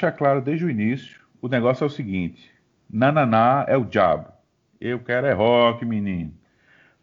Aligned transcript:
deixar 0.00 0.12
claro 0.12 0.40
desde 0.40 0.64
o 0.64 0.70
início, 0.70 1.20
o 1.42 1.48
negócio 1.48 1.84
é 1.84 1.86
o 1.86 1.90
seguinte: 1.90 2.50
Nananá 2.88 3.66
é 3.68 3.76
o 3.76 3.84
diabo. 3.84 4.32
Eu 4.80 4.98
quero 5.00 5.26
é 5.26 5.32
rock, 5.34 5.84
menino. 5.84 6.32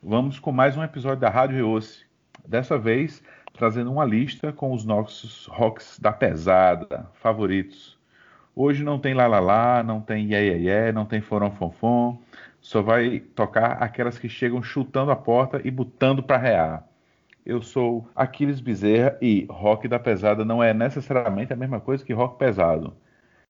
Vamos 0.01 0.39
com 0.39 0.51
mais 0.51 0.75
um 0.75 0.81
episódio 0.81 1.19
da 1.19 1.29
Rádio 1.29 1.57
Reoce. 1.57 2.07
Dessa 2.47 2.75
vez, 2.75 3.21
trazendo 3.53 3.91
uma 3.91 4.03
lista 4.03 4.51
com 4.51 4.73
os 4.73 4.83
nossos 4.83 5.45
rocks 5.45 5.99
da 5.99 6.11
pesada, 6.11 7.07
favoritos. 7.13 7.99
Hoje 8.55 8.83
não 8.83 8.97
tem 8.97 9.13
lá 9.13 9.27
lá 9.27 9.39
lá, 9.39 9.83
não 9.83 10.01
tem 10.01 10.33
ié 10.33 10.91
não 10.91 11.05
tem 11.05 11.21
forão 11.21 11.51
fonfon, 11.51 12.19
só 12.59 12.81
vai 12.81 13.19
tocar 13.19 13.73
aquelas 13.73 14.17
que 14.17 14.27
chegam 14.27 14.63
chutando 14.63 15.11
a 15.11 15.15
porta 15.15 15.61
e 15.63 15.69
botando 15.69 16.23
para 16.23 16.37
rear. 16.37 16.87
Eu 17.49 17.61
sou 17.61 18.05
Aquiles 18.13 18.59
Bezerra 18.59 19.17
e 19.21 19.47
rock 19.49 19.87
da 19.87 19.97
pesada 19.97 20.43
não 20.43 20.61
é 20.61 20.73
necessariamente 20.73 21.53
a 21.53 21.55
mesma 21.55 21.79
coisa 21.79 22.03
que 22.03 22.11
rock 22.11 22.37
pesado. 22.37 22.93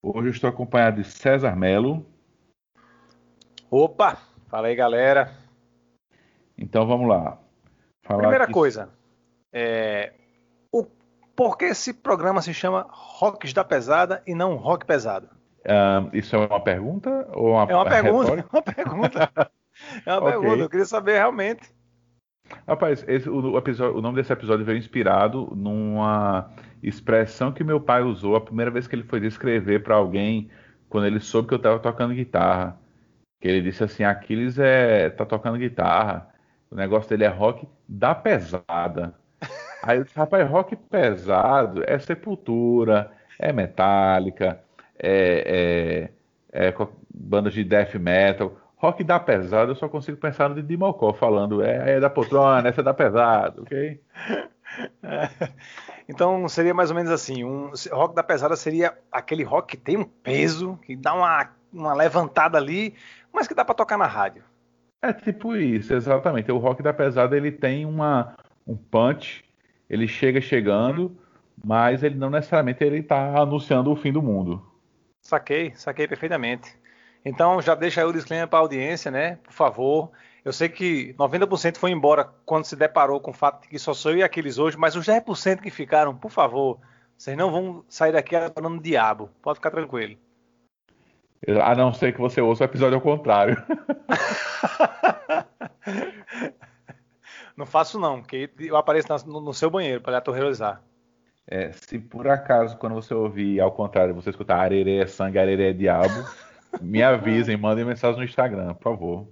Hoje 0.04 0.28
eu 0.28 0.32
estou 0.34 0.48
acompanhado 0.48 1.02
de 1.02 1.04
César 1.04 1.56
Melo. 1.56 2.06
Opa! 3.72 4.20
Fala 4.50 4.68
aí, 4.68 4.76
galera. 4.76 5.32
Então 6.56 6.86
vamos 6.86 7.10
lá. 7.10 7.40
Falar 8.04 8.20
Primeira 8.20 8.46
que... 8.46 8.54
coisa, 8.54 8.90
é... 9.52 10.14
o... 10.72 10.86
por 11.36 11.58
que 11.58 11.66
esse 11.66 11.92
programa 11.92 12.44
se 12.44 12.54
chama 12.54 12.86
Rocks 12.92 13.52
da 13.52 13.64
Pesada 13.64 14.22
e 14.28 14.36
não 14.36 14.58
Rock 14.58 14.86
Pesado? 14.86 15.28
Uh, 15.66 16.16
isso 16.16 16.36
é 16.36 16.40
uma 16.46 16.64
pergunta 16.64 17.28
ou 17.34 17.54
uma 17.54 17.64
É 17.64 17.76
uma 17.76 17.90
pergunta, 17.90 18.32
é 18.32 18.46
uma 18.54 18.62
pergunta. 18.62 19.52
É 20.06 20.14
uma 20.14 20.20
okay. 20.22 20.32
pergunta, 20.40 20.62
eu 20.62 20.70
queria 20.70 20.86
saber 20.86 21.14
realmente. 21.14 21.76
Rapaz, 22.68 23.04
esse, 23.08 23.30
o, 23.30 23.54
o, 23.54 23.58
episódio, 23.58 23.98
o, 23.98 24.02
nome 24.02 24.18
desse 24.18 24.32
episódio 24.32 24.66
veio 24.66 24.78
inspirado 24.78 25.52
numa 25.56 26.50
expressão 26.82 27.52
que 27.52 27.64
meu 27.64 27.80
pai 27.80 28.04
usou 28.04 28.36
a 28.36 28.42
primeira 28.42 28.72
vez 28.72 28.88
que 28.88 28.96
ele 28.96 29.04
foi 29.04 29.20
descrever 29.20 29.84
para 29.84 29.96
alguém 29.96 30.50
quando 30.90 31.08
ele 31.08 31.20
soube 31.20 31.48
que 31.48 31.54
eu 31.54 31.58
estava 31.58 31.80
tocando 31.80 32.14
guitarra. 32.14 32.78
Que 33.40 33.48
ele 33.48 33.62
disse 33.62 33.84
assim: 33.84 34.04
Aquiles 34.04 34.58
é, 34.60 35.10
tá 35.10 35.26
tocando 35.26 35.58
guitarra, 35.58 36.30
o 36.72 36.76
negócio 36.76 37.10
dele 37.10 37.24
é 37.24 37.28
rock 37.28 37.68
da 37.88 38.16
pesada. 38.16 39.14
Aí 39.84 39.98
eu 39.98 40.04
disse: 40.04 40.18
rapaz, 40.18 40.50
rock 40.50 40.76
pesado 40.76 41.84
é 41.86 41.98
Sepultura, 42.00 43.12
é 43.40 43.54
Metallica, 43.54 44.60
é, 44.98 46.10
é, 46.52 46.70
é 46.70 46.74
bandas 47.14 47.54
de 47.54 47.64
death 47.64 47.96
metal. 47.96 48.56
Rock 48.78 49.04
da 49.04 49.20
pesada, 49.20 49.72
eu 49.72 49.76
só 49.76 49.90
consigo 49.90 50.18
pensar 50.18 50.50
no 50.50 50.56
Didi 50.56 50.78
Mocó 50.78 51.12
falando, 51.14 51.64
é, 51.64 51.96
é 51.96 52.00
da 52.00 52.10
poltrona, 52.10 52.70
essa 52.70 52.82
é 52.82 52.84
da 52.84 52.94
pesada, 52.94 53.62
ok? 53.62 54.02
Então 56.10 56.48
seria 56.48 56.74
mais 56.74 56.90
ou 56.90 56.96
menos 56.96 57.12
assim: 57.12 57.44
um 57.44 57.72
rock 57.92 58.16
da 58.16 58.24
pesada 58.24 58.56
seria 58.56 58.98
aquele 59.12 59.44
rock 59.44 59.76
que 59.76 59.84
tem 59.84 59.98
um 59.98 60.06
peso, 60.06 60.80
que 60.84 60.96
dá 60.96 61.14
uma, 61.14 61.50
uma 61.72 61.94
levantada 61.94 62.58
ali, 62.58 62.96
mas 63.34 63.48
que 63.48 63.54
dá 63.54 63.66
para 63.66 63.76
tocar 63.76 63.98
na 63.98 64.08
rádio. 64.08 64.44
É 65.02 65.12
tipo 65.12 65.56
isso, 65.56 65.94
exatamente. 65.94 66.52
O 66.52 66.58
rock 66.58 66.82
da 66.82 66.94
pesada 66.94 67.36
ele 67.36 67.52
tem 67.52 67.86
uma, 67.86 68.36
um 68.66 68.76
punch, 68.76 69.44
ele 69.90 70.08
chega 70.08 70.40
chegando, 70.40 71.16
mas 71.64 72.04
ele 72.04 72.16
não 72.16 72.30
necessariamente 72.30 72.84
ele 72.84 73.00
está 73.00 73.38
anunciando 73.38 73.92
o 73.92 73.96
fim 73.96 74.12
do 74.12 74.22
mundo. 74.22 74.66
Saquei, 75.22 75.74
saquei 75.76 76.08
perfeitamente. 76.08 76.74
Então 77.24 77.62
já 77.62 77.76
deixa 77.76 78.02
aí 78.02 78.08
o 78.08 78.14
disclaimer 78.14 78.48
para 78.48 78.60
a 78.60 78.62
audiência, 78.62 79.12
né? 79.12 79.38
Por 79.44 79.54
favor. 79.54 80.12
Eu 80.44 80.54
sei 80.54 80.70
que 80.70 81.14
90% 81.16 81.78
foi 81.78 81.92
embora 81.92 82.30
quando 82.46 82.64
se 82.64 82.76
deparou 82.76 83.20
com 83.20 83.32
o 83.32 83.34
fato 83.34 83.64
de 83.64 83.68
que 83.68 83.78
só 83.78 83.94
sou 83.94 84.12
eu 84.12 84.20
e 84.20 84.24
aqueles 84.24 84.58
hoje, 84.58 84.78
mas 84.78 84.96
os 84.96 85.06
10% 85.06 85.60
que 85.60 85.70
ficaram, 85.70 86.16
por 86.16 86.32
favor, 86.32 86.80
vocês 87.18 87.36
não 87.36 87.52
vão 87.52 87.84
sair 87.90 88.14
daqui 88.14 88.36
adorando 88.36 88.82
diabo. 88.82 89.30
Pode 89.42 89.58
ficar 89.58 89.72
tranquilo. 89.72 90.18
A 91.64 91.76
não 91.76 91.94
ser 91.94 92.14
que 92.14 92.20
você 92.20 92.40
ouça 92.40 92.64
o 92.64 92.66
episódio 92.66 92.96
ao 92.96 93.02
contrário. 93.02 93.58
não 97.58 97.66
faço 97.66 98.00
não, 98.00 98.22
porque 98.22 98.50
eu 98.60 98.78
apareço 98.78 99.08
no, 99.28 99.42
no 99.42 99.54
seu 99.54 99.70
banheiro 99.70 100.02
para 100.02 100.12
lhe 100.12 100.18
aterrorizar. 100.18 100.82
É, 101.46 101.72
se 101.72 102.00
por 102.00 102.28
acaso, 102.28 102.78
quando 102.78 102.94
você 102.94 103.14
ouvir 103.14 103.60
ao 103.60 103.72
contrário, 103.72 104.14
você 104.14 104.30
escutar 104.30 104.60
arerê 104.60 104.98
é 104.98 105.08
sangue, 105.08 105.40
arerê 105.40 105.70
é 105.70 105.74
diabo, 105.74 106.26
me 106.82 107.02
avisem, 107.04 107.58
mandem 107.58 107.86
mensagem 107.86 108.18
no 108.18 108.26
Instagram, 108.26 108.74
por 108.76 108.84
favor. 108.84 109.28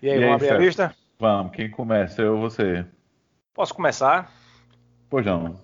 E 0.00 0.08
aí, 0.08 0.18
e 0.22 0.26
vamos 0.26 0.42
aí, 0.42 0.50
abrir 0.50 0.62
a 0.62 0.66
lista? 0.66 0.96
Vamos, 1.18 1.52
quem 1.54 1.70
começa? 1.70 2.22
Eu 2.22 2.36
ou 2.36 2.40
você? 2.40 2.86
Posso 3.52 3.74
começar? 3.74 4.32
Pois 5.10 5.26
não. 5.26 5.58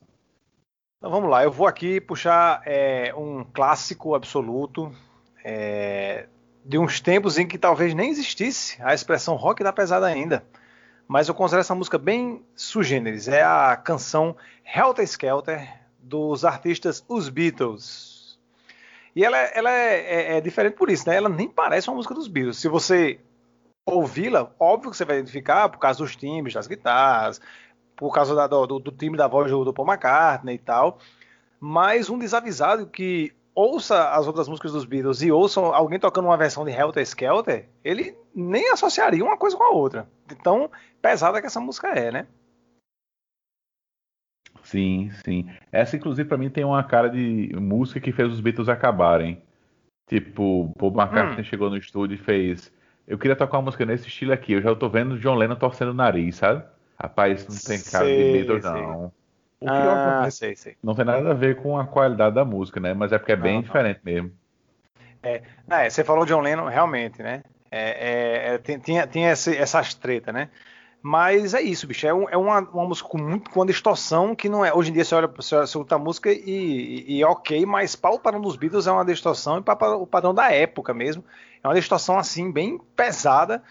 Então 0.99 1.11
vamos 1.11 1.31
lá, 1.31 1.45
eu 1.45 1.53
vou 1.53 1.67
aqui 1.67 2.01
puxar 2.01 2.63
é, 2.65 3.15
um 3.15 3.45
clássico 3.45 4.15
absoluto 4.15 4.91
é, 5.45 6.27
de 6.65 6.79
uns 6.79 7.01
tempos 7.01 7.37
em 7.37 7.47
que 7.47 7.59
talvez 7.59 7.95
nem 7.95 8.11
existisse 8.11 8.83
a 8.83 8.95
expressão 8.95 9.37
rock 9.37 9.63
da 9.63 9.73
pesada 9.73 10.07
ainda. 10.07 10.43
Mas 11.07 11.29
eu 11.29 11.35
considero 11.35 11.61
essa 11.61 11.75
música 11.75 11.99
bem 11.99 12.43
sugêneres. 12.57 13.29
É 13.29 13.43
a 13.43 13.77
canção 13.77 14.35
Helter 14.65 15.05
Skelter 15.05 15.69
dos 15.99 16.45
artistas 16.45 17.05
Os 17.07 17.29
Beatles. 17.29 18.14
E 19.15 19.25
ela, 19.25 19.37
ela 19.37 19.71
é, 19.71 19.99
é, 20.01 20.37
é, 20.37 20.41
diferente 20.41 20.75
por 20.75 20.91
isso, 20.91 21.09
né? 21.09 21.17
Ela 21.17 21.29
nem 21.29 21.49
parece 21.49 21.89
uma 21.89 21.97
música 21.97 22.15
dos 22.15 22.27
Beatles. 22.27 22.59
Se 22.59 22.69
você 22.69 23.21
ouvi-la, 23.87 24.51
óbvio 24.59 24.91
que 24.91 24.97
você 24.97 25.05
vai 25.05 25.19
identificar 25.19 25.69
por 25.69 25.79
causa 25.79 25.99
dos 25.99 26.17
timbres 26.17 26.55
das 26.55 26.67
guitarras, 26.67 27.41
por 27.95 28.13
causa 28.13 28.35
da, 28.35 28.47
do, 28.47 28.67
do 28.67 28.91
timbre 28.91 29.19
da 29.19 29.29
voz 29.29 29.51
do, 29.51 29.65
do 29.65 29.73
Paul 29.73 29.89
McCartney 29.89 30.57
e 30.57 30.59
tal. 30.59 30.99
Mas 31.61 32.11
um 32.11 32.19
desavisado 32.19 32.87
que 32.87 33.33
ouça 33.55 34.11
as 34.11 34.27
outras 34.27 34.49
músicas 34.49 34.73
dos 34.73 34.85
Beatles 34.85 35.23
e 35.23 35.31
ouça 35.31 35.61
alguém 35.61 35.99
tocando 36.01 36.27
uma 36.27 36.37
versão 36.37 36.65
de 36.65 36.73
Helter 36.73 37.03
Skelter, 37.05 37.69
ele 37.85 38.17
nem 38.35 38.71
associaria 38.71 39.25
uma 39.25 39.37
coisa 39.37 39.57
com 39.57 39.63
a 39.63 39.71
outra. 39.71 40.09
De 40.27 40.35
tão 40.35 40.69
pesada 41.01 41.41
que 41.41 41.47
essa 41.47 41.61
música 41.61 41.89
é, 41.89 42.11
né? 42.11 42.27
Sim, 44.75 45.09
sim. 45.25 45.49
Essa, 45.71 45.95
inclusive, 45.95 46.29
para 46.29 46.37
mim 46.37 46.51
tem 46.51 46.65
uma 46.65 46.83
cara 46.83 47.09
de 47.09 47.55
música 47.55 48.01
que 48.01 48.11
fez 48.11 48.33
os 48.33 48.41
Beatles 48.41 48.69
acabarem. 48.69 49.41
Tipo, 50.09 50.75
Paul 50.77 50.91
McCartney 50.93 51.43
hum. 51.43 51.45
chegou 51.45 51.71
no 51.71 51.77
estúdio 51.77 52.17
e 52.17 52.19
fez. 52.19 52.73
Eu 53.07 53.17
queria 53.17 53.37
tocar 53.37 53.59
uma 53.59 53.67
música 53.67 53.87
nesse 53.87 54.09
estilo 54.09 54.33
aqui. 54.33 54.53
Eu 54.53 54.61
já 54.61 54.75
tô 54.75 54.89
vendo 54.89 55.17
John 55.21 55.37
Lennon 55.37 55.55
torcendo 55.55 55.93
o 55.93 55.95
nariz, 55.95 56.35
sabe? 56.37 56.65
Rapaz, 57.01 57.47
não 57.47 57.57
tem 57.57 57.81
cara 57.89 58.05
sei, 58.05 58.17
de 58.17 58.33
Beatles, 58.33 58.65
não. 58.65 59.13
O 59.61 59.69
ah, 59.69 60.29
sei, 60.29 60.57
sei. 60.57 60.77
Não 60.83 60.93
tem 60.93 61.05
nada 61.05 61.31
a 61.31 61.35
ver 61.35 61.57
com 61.63 61.79
a 61.79 61.87
qualidade 61.87 62.35
da 62.35 62.45
música, 62.45 62.81
né? 62.81 62.95
Mas 62.95 63.13
é 63.13 63.19
porque 63.19 63.33
é 63.33 63.37
bem 63.37 63.55
não, 63.55 63.63
diferente 63.63 64.01
não. 64.05 64.13
mesmo. 64.13 64.33
É, 65.23 65.43
é, 65.71 65.89
você 65.89 66.03
falou 66.03 66.27
John 66.27 66.41
Lennon, 66.41 66.67
realmente, 66.67 67.23
né? 67.23 67.45
É, 67.71 68.51
é, 68.51 68.55
é 68.55 68.79
tinha, 68.79 69.07
tinha 69.07 69.31
esse, 69.31 69.57
essas 69.57 69.95
tretas, 69.95 70.35
né? 70.35 70.49
Mas 71.07 71.53
é 71.53 71.61
isso, 71.61 71.87
bicho. 71.87 72.07
É, 72.07 72.15
um, 72.15 72.27
é 72.31 72.35
uma, 72.35 72.61
uma, 72.61 72.87
música 72.87 73.07
com 73.07 73.19
muito 73.19 73.51
com 73.51 73.61
uma 73.61 73.67
distorção 73.67 74.35
que 74.35 74.49
não 74.49 74.65
é. 74.65 74.73
Hoje 74.73 74.89
em 74.89 74.95
dia 74.95 75.05
você 75.05 75.15
olha, 75.15 75.27
você, 75.27 75.55
a 75.55 75.99
música 75.99 76.33
e, 76.33 76.41
e, 76.47 77.19
e, 77.19 77.25
ok, 77.25 77.67
mas 77.67 77.95
para 77.95 78.15
o 78.15 78.19
padrão 78.19 78.41
dos 78.41 78.57
Beatles 78.57 78.87
é 78.87 78.91
uma 78.91 79.05
distorção 79.05 79.59
e 79.59 79.63
para 79.63 79.97
o 79.99 80.07
padrão 80.07 80.33
da 80.33 80.51
época 80.51 80.95
mesmo. 80.95 81.23
É 81.63 81.69
uma 81.69 81.75
distorção 81.75 82.17
assim, 82.17 82.51
bem 82.51 82.81
pesada. 82.97 83.63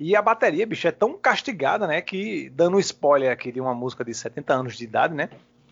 E 0.00 0.16
a 0.16 0.20
bateria, 0.20 0.66
bicho, 0.66 0.88
é 0.88 0.90
tão 0.90 1.16
castigada, 1.16 1.86
né? 1.86 2.00
Que, 2.00 2.50
dando 2.50 2.76
um 2.76 2.80
spoiler 2.80 3.30
aqui 3.30 3.52
de 3.52 3.60
uma 3.60 3.72
música 3.72 4.04
de 4.04 4.12
70 4.12 4.52
anos 4.52 4.76
de 4.76 4.82
idade, 4.82 5.14
né? 5.14 5.30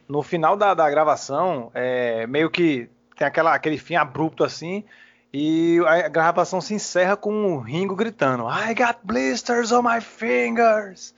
No 0.09 0.23
final 0.23 0.57
da, 0.57 0.73
da 0.73 0.89
gravação, 0.89 1.73
é, 1.75 2.29
meio 2.29 2.49
que 2.49 2.89
tem 3.17 3.27
aquela, 3.27 3.53
aquele 3.53 3.77
fim 3.77 3.97
abrupto 3.97 4.45
assim. 4.45 4.85
E 5.33 5.79
a 5.87 6.09
gravação 6.09 6.61
se 6.61 6.75
encerra 6.75 7.17
com 7.17 7.55
o 7.55 7.61
Ringo 7.61 7.95
gritando: 7.95 8.45
I 8.49 8.75
got 8.75 8.99
blisters 9.05 9.73
on 9.73 9.83
my 9.83 10.01
fingers. 10.01 11.15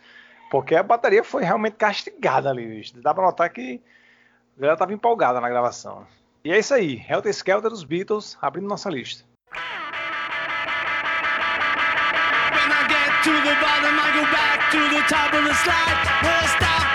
Porque 0.50 0.74
a 0.74 0.82
bateria 0.82 1.22
foi 1.22 1.44
realmente 1.44 1.76
castigada 1.76 2.50
ali, 2.50 2.66
bicho. 2.66 3.00
Dá 3.00 3.14
pra 3.14 3.24
notar 3.24 3.50
que 3.50 3.80
a 4.56 4.60
galera 4.60 4.76
tava 4.76 4.92
empolgada 4.92 5.40
na 5.40 5.48
gravação. 5.48 6.04
E 6.44 6.50
é 6.50 6.58
isso 6.58 6.74
aí, 6.74 7.04
Helter 7.08 7.30
Skelter 7.32 7.70
dos 7.70 7.84
Beatles, 7.84 8.36
abrindo 8.42 8.66
nossa 8.66 8.90
lista. 8.90 9.24
When 9.52 9.60
I 12.72 12.88
get 12.88 13.22
to 13.22 13.30
the 13.30 13.54
bottom, 13.60 13.96
I 13.96 14.10
go 14.12 14.24
back 14.32 14.70
to 14.72 14.78
the 14.88 15.02
top 15.08 15.36
of 15.36 15.44
the 15.44 15.54
slide. 15.54 15.90
ain't 16.22 16.89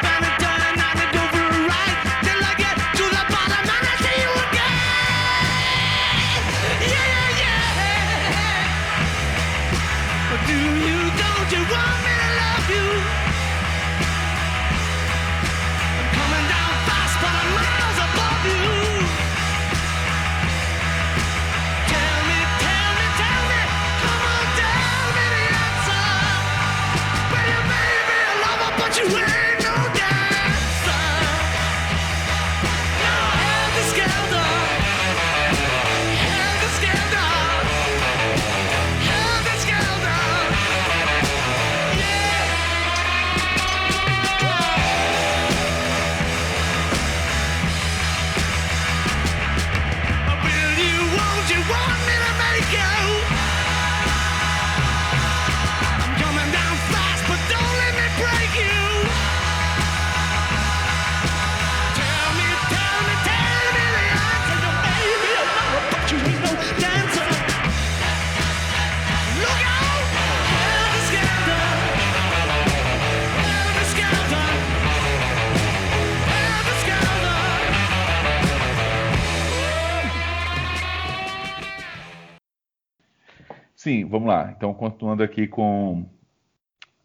Sim, 83.95 84.06
vamos 84.06 84.27
lá. 84.27 84.51
Então, 84.51 84.74
continuando 84.74 85.24
aqui 85.24 85.47
com 85.47 86.06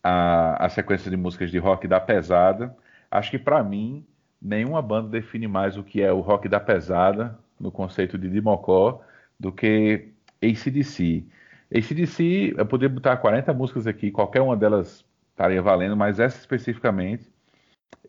a, 0.02 0.66
a 0.66 0.68
sequência 0.68 1.08
de 1.08 1.16
músicas 1.16 1.50
de 1.50 1.58
rock 1.58 1.86
da 1.86 2.00
pesada, 2.00 2.76
acho 3.08 3.30
que 3.30 3.38
para 3.38 3.62
mim 3.62 4.04
nenhuma 4.42 4.82
banda 4.82 5.08
define 5.08 5.46
mais 5.46 5.76
o 5.76 5.84
que 5.84 6.02
é 6.02 6.12
o 6.12 6.20
rock 6.20 6.48
da 6.48 6.58
pesada 6.58 7.38
no 7.60 7.70
conceito 7.70 8.18
de 8.18 8.28
Dimocó 8.28 9.02
do 9.38 9.52
que 9.52 10.08
ACDC. 10.42 11.24
ACDC, 11.72 12.54
eu 12.56 12.66
poderia 12.66 12.92
botar 12.92 13.16
40 13.18 13.52
músicas 13.54 13.86
aqui, 13.86 14.10
qualquer 14.10 14.40
uma 14.40 14.56
delas 14.56 15.04
estaria 15.30 15.62
valendo, 15.62 15.96
mas 15.96 16.18
essa 16.18 16.38
especificamente 16.38 17.30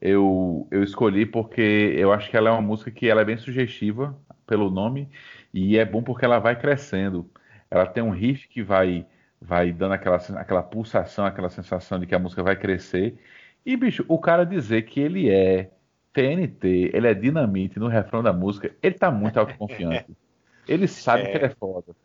eu, 0.01 0.67
eu 0.71 0.83
escolhi 0.83 1.25
porque 1.25 1.93
eu 1.95 2.11
acho 2.11 2.29
que 2.29 2.37
ela 2.37 2.49
é 2.49 2.51
uma 2.51 2.61
música 2.61 2.89
que 2.91 3.07
ela 3.07 3.21
é 3.21 3.25
bem 3.25 3.37
sugestiva 3.37 4.17
pelo 4.47 4.69
nome 4.71 5.07
e 5.53 5.77
é 5.77 5.85
bom 5.85 6.01
porque 6.03 6.25
ela 6.25 6.39
vai 6.39 6.59
crescendo. 6.59 7.29
Ela 7.71 7.87
tem 7.87 8.03
um 8.03 8.11
riff 8.11 8.47
que 8.49 8.61
vai 8.61 9.07
vai 9.41 9.71
dando 9.71 9.93
aquela, 9.93 10.17
aquela 10.17 10.61
pulsação, 10.61 11.25
aquela 11.25 11.49
sensação 11.49 11.99
de 11.99 12.05
que 12.05 12.13
a 12.13 12.19
música 12.19 12.43
vai 12.43 12.55
crescer. 12.55 13.17
E, 13.65 13.75
bicho, 13.75 14.05
o 14.07 14.19
cara 14.19 14.45
dizer 14.45 14.83
que 14.83 14.99
ele 14.99 15.31
é 15.31 15.71
TNT, 16.13 16.91
ele 16.93 17.07
é 17.07 17.13
dinamite 17.13 17.79
no 17.79 17.87
refrão 17.87 18.21
da 18.21 18.31
música, 18.31 18.75
ele 18.83 18.95
tá 18.95 19.09
muito 19.09 19.39
autoconfiante. 19.39 20.15
ele 20.67 20.87
sabe 20.87 21.23
é. 21.23 21.31
que 21.31 21.37
ele 21.37 21.45
é 21.45 21.49
foda. 21.49 21.95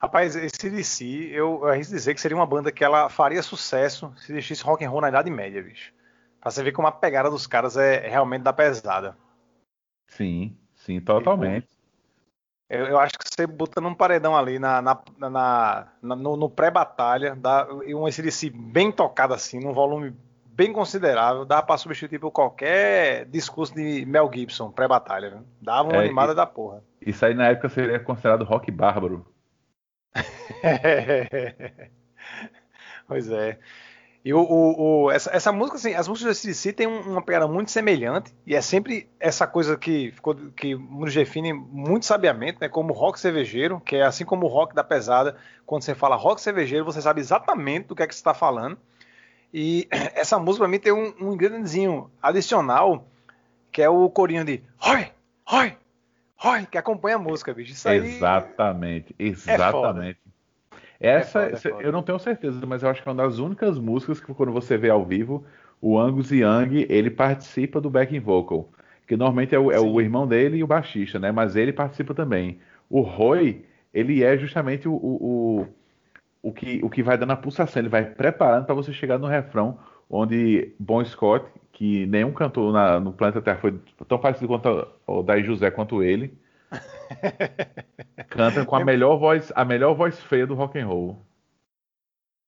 Rapaz, 0.00 0.36
esse 0.36 0.70
DC, 0.70 1.04
eu 1.32 1.64
arrisco 1.66 1.94
dizer 1.94 2.14
que 2.14 2.20
seria 2.20 2.36
uma 2.36 2.46
banda 2.46 2.70
que 2.70 2.84
ela 2.84 3.08
faria 3.08 3.42
sucesso 3.42 4.12
se 4.16 4.32
existisse 4.32 4.62
rock 4.62 4.84
and 4.84 4.90
roll 4.90 5.00
na 5.00 5.08
Idade 5.08 5.30
Média, 5.30 5.62
bicho. 5.62 5.92
Pra 6.40 6.50
você 6.50 6.62
ver 6.62 6.72
como 6.72 6.88
a 6.88 6.92
pegada 6.92 7.30
dos 7.30 7.46
caras 7.46 7.76
é 7.76 8.08
realmente 8.08 8.42
da 8.42 8.52
pesada. 8.52 9.16
Sim, 10.08 10.56
sim, 10.74 11.00
totalmente. 11.00 11.68
Eu, 12.72 12.86
eu 12.86 12.98
acho 12.98 13.18
que 13.18 13.24
você 13.28 13.46
bota 13.46 13.82
num 13.82 13.94
paredão 13.94 14.34
ali 14.34 14.58
na, 14.58 14.80
na, 14.80 14.98
na, 15.18 15.88
na 16.00 16.16
no, 16.16 16.38
no 16.38 16.48
pré-batalha, 16.48 17.36
um 17.94 18.06
ACDC 18.06 18.48
bem 18.48 18.90
tocado 18.90 19.34
assim, 19.34 19.60
num 19.60 19.74
volume 19.74 20.16
bem 20.46 20.72
considerável, 20.72 21.44
dá 21.44 21.60
para 21.60 21.76
substituir 21.76 22.18
por 22.18 22.30
qualquer 22.30 23.26
discurso 23.26 23.74
de 23.74 24.06
Mel 24.06 24.30
Gibson 24.32 24.70
pré-batalha. 24.70 25.42
Dava 25.60 25.90
uma 25.90 26.02
é, 26.02 26.06
animada 26.06 26.32
e, 26.32 26.34
da 26.34 26.46
porra. 26.46 26.82
Isso 27.02 27.26
aí 27.26 27.34
na 27.34 27.48
época 27.48 27.68
seria 27.68 28.00
considerado 28.00 28.42
rock 28.42 28.70
bárbaro. 28.70 29.26
pois 33.06 33.30
é. 33.30 33.58
E 34.24 34.32
o, 34.32 34.40
o, 34.40 35.04
o 35.04 35.10
essa, 35.10 35.30
essa, 35.34 35.50
música, 35.50 35.76
assim, 35.76 35.94
as 35.94 36.06
músicas 36.06 36.36
do 36.36 36.40
CDC 36.40 36.72
têm 36.72 36.86
uma 36.86 37.20
pegada 37.20 37.48
muito 37.48 37.72
semelhante, 37.72 38.32
e 38.46 38.54
é 38.54 38.60
sempre 38.60 39.08
essa 39.18 39.48
coisa 39.48 39.76
que 39.76 40.12
ficou 40.12 40.36
que 40.56 40.76
nos 40.76 41.12
define 41.12 41.52
muito 41.52 42.06
sabiamente, 42.06 42.58
né, 42.60 42.68
como 42.68 42.92
rock 42.92 43.18
cervejeiro, 43.18 43.80
que 43.80 43.96
é 43.96 44.02
assim 44.04 44.24
como 44.24 44.46
o 44.46 44.48
rock 44.48 44.74
da 44.76 44.84
pesada, 44.84 45.36
quando 45.66 45.82
você 45.82 45.94
fala 45.94 46.14
rock 46.14 46.40
cervejeiro, 46.40 46.84
você 46.84 47.02
sabe 47.02 47.20
exatamente 47.20 47.88
do 47.88 47.96
que 47.96 48.02
é 48.02 48.06
que 48.06 48.14
você 48.14 48.20
está 48.20 48.32
falando. 48.32 48.78
E 49.52 49.88
essa 50.14 50.38
música 50.38 50.64
para 50.64 50.70
mim 50.70 50.78
tem 50.78 50.92
um, 50.92 51.12
um 51.20 52.08
adicional, 52.22 53.04
que 53.72 53.82
é 53.82 53.88
o 53.88 54.08
corinho 54.08 54.44
de 54.44 54.62
Oi! 54.86 55.10
Oi! 55.52 55.76
Oi! 56.44 56.66
Que 56.66 56.78
acompanha 56.78 57.16
a 57.16 57.18
música, 57.18 57.52
bicho. 57.52 57.72
Isso 57.72 57.88
aí 57.88 57.98
exatamente, 57.98 59.16
é 59.18 59.24
exatamente. 59.24 60.20
É 60.21 60.21
Essa, 61.02 61.42
é 61.42 61.56
foda, 61.56 61.82
é 61.82 61.86
eu 61.86 61.92
não 61.92 62.02
tenho 62.02 62.18
certeza, 62.18 62.64
mas 62.64 62.82
eu 62.82 62.88
acho 62.88 63.02
que 63.02 63.08
é 63.08 63.12
uma 63.12 63.22
das 63.22 63.38
únicas 63.38 63.78
músicas 63.78 64.20
que 64.20 64.32
quando 64.32 64.52
você 64.52 64.78
vê 64.78 64.88
ao 64.88 65.04
vivo, 65.04 65.44
o 65.80 65.98
Angus 65.98 66.30
Young, 66.30 66.86
ele 66.88 67.10
participa 67.10 67.80
do 67.80 67.90
backing 67.90 68.20
vocal. 68.20 68.70
Que 69.06 69.16
normalmente 69.16 69.54
é 69.54 69.58
o, 69.58 69.72
é 69.72 69.80
o 69.80 70.00
irmão 70.00 70.26
dele 70.28 70.58
e 70.58 70.64
o 70.64 70.66
baixista, 70.66 71.18
né? 71.18 71.32
Mas 71.32 71.56
ele 71.56 71.72
participa 71.72 72.14
também. 72.14 72.60
O 72.88 73.00
Roy, 73.00 73.64
ele 73.92 74.22
é 74.22 74.38
justamente 74.38 74.88
o, 74.88 74.94
o, 74.94 75.66
o 76.40 76.52
que, 76.52 76.80
o 76.84 76.88
que 76.88 77.02
vai 77.02 77.18
dando 77.18 77.32
a 77.32 77.36
pulsação, 77.36 77.82
ele 77.82 77.88
vai 77.88 78.04
preparando 78.04 78.66
para 78.66 78.74
você 78.74 78.92
chegar 78.92 79.18
no 79.18 79.26
refrão, 79.26 79.78
onde 80.08 80.72
Bon 80.78 81.04
Scott, 81.04 81.46
que 81.72 82.06
nenhum 82.06 82.32
cantor 82.32 82.72
na, 82.72 83.00
no 83.00 83.12
planeta 83.12 83.42
Terra 83.42 83.58
foi 83.58 83.78
tão 84.06 84.18
parecido 84.18 84.46
quanto 84.46 84.86
o 85.06 85.22
Daí 85.22 85.42
José 85.42 85.70
quanto 85.70 86.02
ele, 86.02 86.32
canta 88.28 88.64
com 88.64 88.76
a 88.76 88.84
melhor 88.84 89.16
voz, 89.18 89.52
a 89.54 89.64
melhor 89.64 89.94
voz 89.94 90.18
feia 90.20 90.46
do 90.46 90.54
rock 90.54 90.78
and 90.78 90.86
roll. 90.86 91.18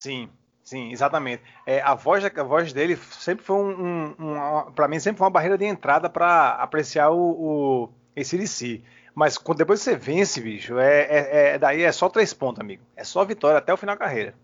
Sim, 0.02 0.28
sim, 0.62 0.90
exatamente. 0.90 1.42
É, 1.66 1.80
a 1.80 1.94
voz, 1.94 2.24
a 2.24 2.42
voz 2.42 2.72
dele 2.72 2.96
sempre 2.96 3.44
foi 3.44 3.56
um, 3.56 3.70
um, 3.70 4.14
um 4.18 4.72
para 4.72 4.88
mim 4.88 4.98
sempre 4.98 5.18
foi 5.18 5.26
uma 5.26 5.32
barreira 5.32 5.58
de 5.58 5.64
entrada 5.64 6.10
para 6.10 6.50
apreciar 6.50 7.10
o, 7.10 7.18
o 7.18 7.88
esse 8.16 8.36
DC. 8.36 8.82
Mas 9.14 9.38
quando 9.38 9.58
depois 9.58 9.80
você 9.80 9.96
vence, 9.96 10.40
bicho, 10.40 10.78
é, 10.78 11.02
é, 11.02 11.54
é, 11.54 11.58
daí 11.58 11.82
é 11.82 11.92
só 11.92 12.08
três 12.08 12.34
pontos, 12.34 12.60
amigo. 12.60 12.82
É 12.96 13.04
só 13.04 13.24
vitória 13.24 13.58
até 13.58 13.72
o 13.72 13.76
final 13.76 13.94
da 13.94 14.04
carreira. 14.04 14.34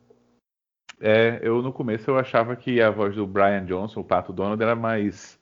É, 1.01 1.41
eu 1.43 1.63
no 1.63 1.73
começo 1.73 2.11
eu 2.11 2.19
achava 2.19 2.55
que 2.55 2.81
a 2.81 2.91
voz 2.91 3.17
do 3.17 3.27
Brian 3.27 3.65
Johnson, 3.65 4.01
o 4.01 4.05
Pato 4.05 4.33
Donald, 4.33 4.63
era 4.63 4.77
mais. 4.77 5.40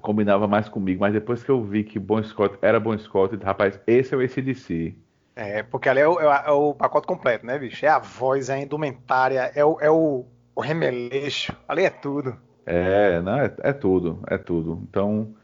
Combinava 0.00 0.46
mais 0.46 0.68
comigo, 0.68 1.00
mas 1.00 1.12
depois 1.12 1.42
que 1.42 1.50
eu 1.50 1.62
vi 1.62 1.84
que 1.84 1.98
Bon 1.98 2.22
Scott 2.22 2.58
era 2.60 2.80
Bon 2.80 2.96
Scott, 2.98 3.36
rapaz, 3.42 3.78
esse 3.86 4.14
é 4.14 4.16
o 4.16 4.20
ACDC. 4.20 4.94
É, 5.34 5.62
porque 5.62 5.88
ali 5.88 6.00
é 6.00 6.08
o, 6.08 6.18
é 6.18 6.50
o, 6.50 6.74
pacote 6.74 7.06
completo, 7.06 7.44
né, 7.44 7.58
bicho? 7.58 7.84
É 7.84 7.88
a 7.88 7.98
voz, 7.98 8.48
é 8.48 8.54
a 8.54 8.58
indumentária, 8.58 9.52
é 9.54 9.64
o, 9.64 9.78
é 9.80 9.90
o, 9.90 10.24
o 10.54 10.60
remeleixo, 10.60 11.54
ali 11.68 11.84
é 11.84 11.90
tudo. 11.90 12.36
É, 12.64 13.20
não, 13.20 13.38
é, 13.38 13.52
é 13.58 13.72
tudo, 13.72 14.20
é 14.28 14.38
tudo. 14.38 14.80
Então, 14.88 15.34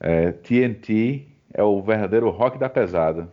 é, 0.00 0.32
TNT 0.32 1.26
é 1.54 1.62
o 1.62 1.80
verdadeiro 1.80 2.28
rock 2.30 2.58
da 2.58 2.68
pesada. 2.68 3.28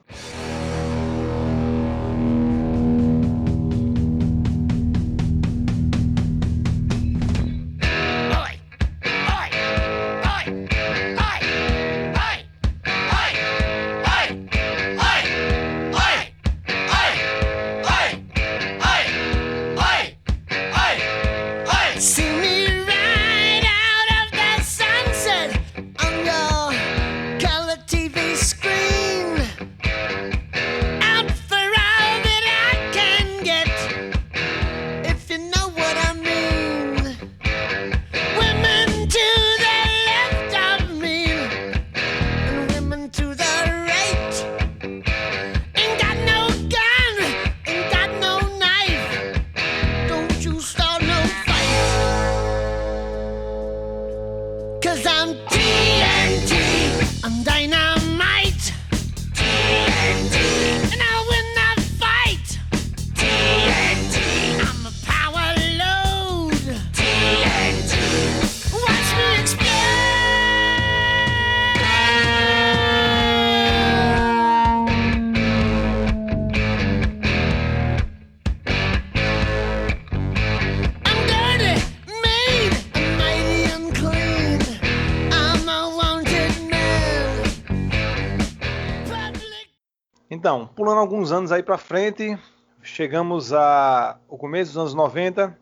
Pulando 90.84 91.00
alguns 91.00 91.32
anos 91.32 91.50
aí 91.54 91.64
para 91.64 91.78
frente, 91.78 92.38
chegamos 92.82 93.54
ao 93.54 94.38
começo 94.38 94.72
dos 94.72 94.78
anos 94.78 94.94
90 94.94 95.58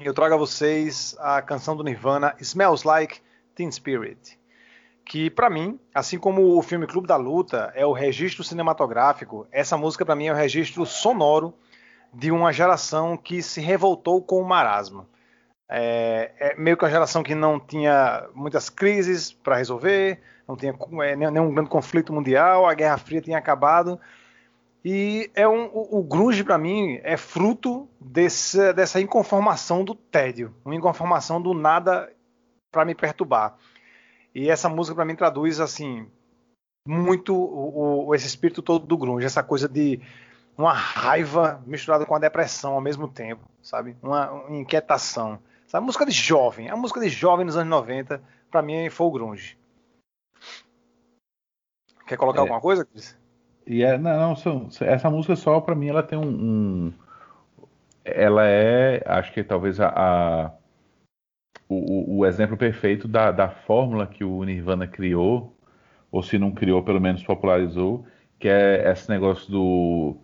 e 0.00 0.04
eu 0.04 0.12
trago 0.12 0.34
a 0.34 0.36
vocês 0.36 1.14
a 1.20 1.40
canção 1.40 1.76
do 1.76 1.84
Nirvana 1.84 2.34
Smells 2.40 2.84
Like 2.84 3.20
Teen 3.54 3.70
Spirit, 3.70 4.36
que 5.04 5.30
para 5.30 5.48
mim, 5.48 5.78
assim 5.94 6.18
como 6.18 6.58
o 6.58 6.62
filme 6.62 6.88
Clube 6.88 7.06
da 7.06 7.14
Luta 7.14 7.70
é 7.76 7.86
o 7.86 7.92
registro 7.92 8.42
cinematográfico, 8.42 9.46
essa 9.52 9.76
música 9.76 10.04
para 10.04 10.16
mim 10.16 10.26
é 10.26 10.32
o 10.32 10.36
registro 10.36 10.84
sonoro 10.84 11.54
de 12.12 12.32
uma 12.32 12.52
geração 12.52 13.16
que 13.16 13.40
se 13.44 13.60
revoltou 13.60 14.20
com 14.20 14.42
o 14.42 14.44
marasmo. 14.44 15.06
É, 15.68 16.32
é 16.40 16.54
meio 16.56 16.76
que 16.76 16.84
uma 16.84 16.90
geração 16.90 17.22
que 17.22 17.36
não 17.36 17.60
tinha 17.60 18.26
muitas 18.34 18.68
crises 18.68 19.32
para 19.32 19.58
resolver, 19.58 20.20
não 20.48 20.56
tinha 20.56 20.74
é, 21.04 21.14
nenhum 21.14 21.54
grande 21.54 21.70
conflito 21.70 22.12
mundial, 22.12 22.68
a 22.68 22.74
Guerra 22.74 22.98
Fria 22.98 23.20
tinha 23.20 23.38
acabado, 23.38 23.96
E 24.84 25.30
é 25.34 25.46
um, 25.46 25.66
o, 25.66 25.98
o 25.98 26.02
grunge 26.02 26.42
para 26.42 26.56
mim 26.56 26.98
é 27.02 27.16
fruto 27.16 27.88
desse, 28.00 28.72
dessa 28.72 29.00
inconformação 29.00 29.84
do 29.84 29.94
tédio, 29.94 30.54
uma 30.64 30.74
inconformação 30.74 31.40
do 31.40 31.52
nada 31.52 32.10
para 32.72 32.84
me 32.84 32.94
perturbar. 32.94 33.56
E 34.34 34.48
essa 34.48 34.68
música 34.68 34.94
para 34.94 35.04
mim 35.04 35.14
traduz 35.16 35.60
assim 35.60 36.08
muito 36.86 37.34
o, 37.34 38.06
o, 38.06 38.14
esse 38.14 38.26
espírito 38.26 38.62
todo 38.62 38.86
do 38.86 38.96
grunge, 38.96 39.26
essa 39.26 39.42
coisa 39.42 39.68
de 39.68 40.00
uma 40.56 40.72
raiva 40.72 41.62
misturada 41.66 42.06
com 42.06 42.14
a 42.14 42.18
depressão 42.18 42.72
ao 42.72 42.80
mesmo 42.80 43.06
tempo, 43.06 43.42
sabe? 43.62 43.96
Uma, 44.02 44.30
uma 44.30 44.56
inquietação. 44.56 45.38
Sabe? 45.66 45.84
Música 45.84 46.06
de 46.06 46.12
jovem, 46.12 46.68
a 46.70 46.76
música 46.76 47.00
de 47.00 47.08
jovem 47.08 47.44
nos 47.44 47.56
anos 47.56 47.70
90, 47.70 48.22
para 48.50 48.62
mim 48.62 48.88
foi 48.88 49.06
o 49.06 49.10
grunge. 49.10 49.58
Quer 52.06 52.16
colocar 52.16 52.38
é, 52.38 52.42
alguma 52.42 52.60
coisa, 52.60 52.84
Cris? 52.84 53.19
E 53.66 53.82
é, 53.82 53.96
não, 53.98 54.34
não, 54.34 54.68
essa 54.80 55.10
música 55.10 55.36
só 55.36 55.60
para 55.60 55.74
mim 55.74 55.88
ela 55.88 56.02
tem 56.02 56.18
um, 56.18 56.28
um, 56.28 56.92
ela 58.04 58.46
é, 58.46 59.02
acho 59.06 59.32
que 59.32 59.44
talvez 59.44 59.80
a, 59.80 59.88
a 59.88 60.50
o, 61.68 62.18
o, 62.18 62.26
exemplo 62.26 62.56
perfeito 62.56 63.06
da, 63.06 63.30
da 63.30 63.48
fórmula 63.48 64.06
que 64.06 64.24
o 64.24 64.42
Nirvana 64.42 64.88
criou, 64.88 65.56
ou 66.10 66.22
se 66.22 66.36
não 66.36 66.50
criou, 66.50 66.82
pelo 66.82 67.00
menos 67.00 67.22
popularizou, 67.22 68.04
que 68.40 68.48
é 68.48 68.90
esse 68.90 69.08
negócio 69.08 69.50
do 69.50 70.16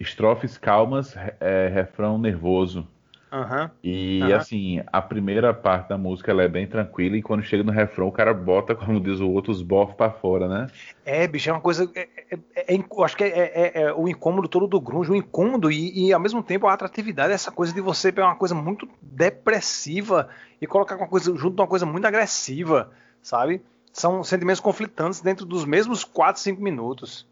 estrofes 0.00 0.56
calmas, 0.56 1.14
é, 1.40 1.68
refrão 1.68 2.16
nervoso. 2.16 2.88
Uhum. 3.30 3.70
E 3.84 4.20
uhum. 4.22 4.34
assim, 4.34 4.82
a 4.86 5.02
primeira 5.02 5.52
parte 5.52 5.88
da 5.88 5.98
música 5.98 6.30
ela 6.30 6.42
é 6.42 6.48
bem 6.48 6.66
tranquila 6.66 7.16
e 7.16 7.22
quando 7.22 7.42
chega 7.42 7.62
no 7.62 7.70
refrão 7.70 8.08
o 8.08 8.12
cara 8.12 8.32
bota, 8.32 8.74
como 8.76 9.00
diz 9.00 9.20
o 9.20 9.30
outro, 9.30 9.52
os 9.52 9.62
bofos 9.62 9.94
pra 9.94 10.10
fora, 10.10 10.48
né? 10.48 10.66
É, 11.04 11.26
bicho, 11.26 11.50
é 11.50 11.52
uma 11.52 11.60
coisa. 11.60 11.90
É, 11.94 12.08
é, 12.30 12.38
é, 12.56 12.74
é 12.74 12.78
eu 12.78 13.04
acho 13.04 13.16
que 13.16 13.24
é, 13.24 13.72
é, 13.74 13.92
o 13.92 14.08
incômodo 14.08 14.48
todo 14.48 14.66
do 14.66 14.80
grunge, 14.80 15.10
o 15.10 15.16
incômodo 15.16 15.70
e, 15.70 16.06
e, 16.06 16.12
ao 16.12 16.20
mesmo 16.20 16.42
tempo 16.42 16.66
a 16.66 16.72
atratividade, 16.72 17.32
essa 17.32 17.50
coisa 17.50 17.72
de 17.72 17.80
você 17.80 18.10
pegar 18.10 18.28
uma 18.28 18.36
coisa 18.36 18.54
muito 18.54 18.88
depressiva 19.02 20.28
e 20.60 20.66
colocar 20.66 20.96
uma 20.96 21.08
coisa 21.08 21.34
junto 21.36 21.56
de 21.56 21.60
uma 21.60 21.68
coisa 21.68 21.84
muito 21.84 22.06
agressiva, 22.06 22.90
sabe? 23.22 23.60
São 23.92 24.24
sentimentos 24.24 24.60
conflitantes 24.60 25.20
dentro 25.20 25.44
dos 25.44 25.64
mesmos 25.64 26.04
4, 26.04 26.40
5 26.40 26.62
minutos. 26.62 27.26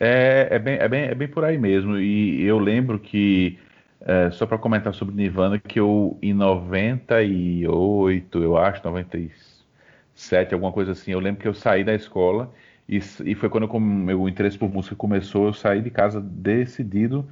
É, 0.00 0.48
é, 0.52 0.58
bem, 0.58 0.78
é, 0.78 0.88
bem, 0.88 1.02
é 1.04 1.14
bem 1.14 1.28
por 1.28 1.44
aí 1.44 1.58
mesmo. 1.58 1.98
E 1.98 2.42
eu 2.44 2.58
lembro 2.58 2.98
que 2.98 3.58
é, 4.00 4.30
só 4.30 4.46
para 4.46 4.58
comentar 4.58 4.94
sobre 4.94 5.14
Nirvana, 5.14 5.58
que 5.58 5.80
eu 5.80 6.16
em 6.22 6.32
98, 6.32 8.42
eu 8.42 8.56
acho, 8.56 8.84
97, 8.84 10.54
alguma 10.54 10.72
coisa 10.72 10.92
assim, 10.92 11.12
eu 11.12 11.20
lembro 11.20 11.40
que 11.40 11.48
eu 11.48 11.54
saí 11.54 11.84
da 11.84 11.94
escola 11.94 12.50
e, 12.88 12.96
e 12.96 13.34
foi 13.34 13.48
quando 13.48 13.68
meu 13.80 14.28
interesse 14.28 14.56
por 14.56 14.72
música 14.72 14.96
começou, 14.96 15.46
eu 15.46 15.52
saí 15.52 15.82
de 15.82 15.90
casa 15.90 16.20
decidido 16.20 17.28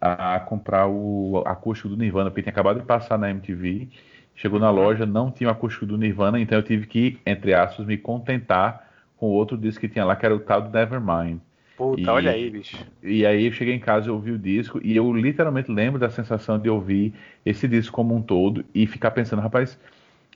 a, 0.00 0.36
a 0.36 0.40
comprar 0.40 0.88
o 0.88 1.42
acústico 1.46 1.88
do 1.88 1.96
Nirvana, 1.96 2.30
porque 2.30 2.42
tinha 2.42 2.52
acabado 2.52 2.80
de 2.80 2.86
passar 2.86 3.18
na 3.18 3.30
MTV, 3.30 3.88
chegou 4.34 4.58
na 4.58 4.70
loja, 4.70 5.06
não 5.06 5.30
tinha 5.30 5.48
o 5.48 5.52
acústico 5.52 5.86
do 5.86 5.96
Nirvana, 5.96 6.40
então 6.40 6.58
eu 6.58 6.62
tive 6.62 6.86
que, 6.86 7.20
entre 7.24 7.54
aspas, 7.54 7.86
me 7.86 7.96
contentar 7.96 8.88
com 9.16 9.26
outro 9.26 9.56
disco 9.56 9.80
que 9.80 9.88
tinha 9.88 10.04
lá, 10.04 10.16
que 10.16 10.24
era 10.24 10.34
o 10.34 10.40
tal 10.40 10.62
do 10.62 10.70
Nevermind. 10.70 11.40
Puta, 11.80 12.02
e, 12.02 12.06
olha 12.08 12.32
aí, 12.32 12.50
bicho. 12.50 12.76
E 13.02 13.24
aí 13.24 13.46
eu 13.46 13.52
cheguei 13.52 13.72
em 13.72 13.80
casa 13.80 14.08
e 14.08 14.10
ouvi 14.10 14.32
o 14.32 14.38
disco 14.38 14.78
e 14.84 14.94
eu 14.94 15.10
literalmente 15.14 15.72
lembro 15.72 15.98
da 15.98 16.10
sensação 16.10 16.58
de 16.58 16.68
ouvir 16.68 17.14
esse 17.42 17.66
disco 17.66 17.96
como 17.96 18.14
um 18.14 18.20
todo 18.20 18.62
e 18.74 18.86
ficar 18.86 19.12
pensando, 19.12 19.40
rapaz, 19.40 19.78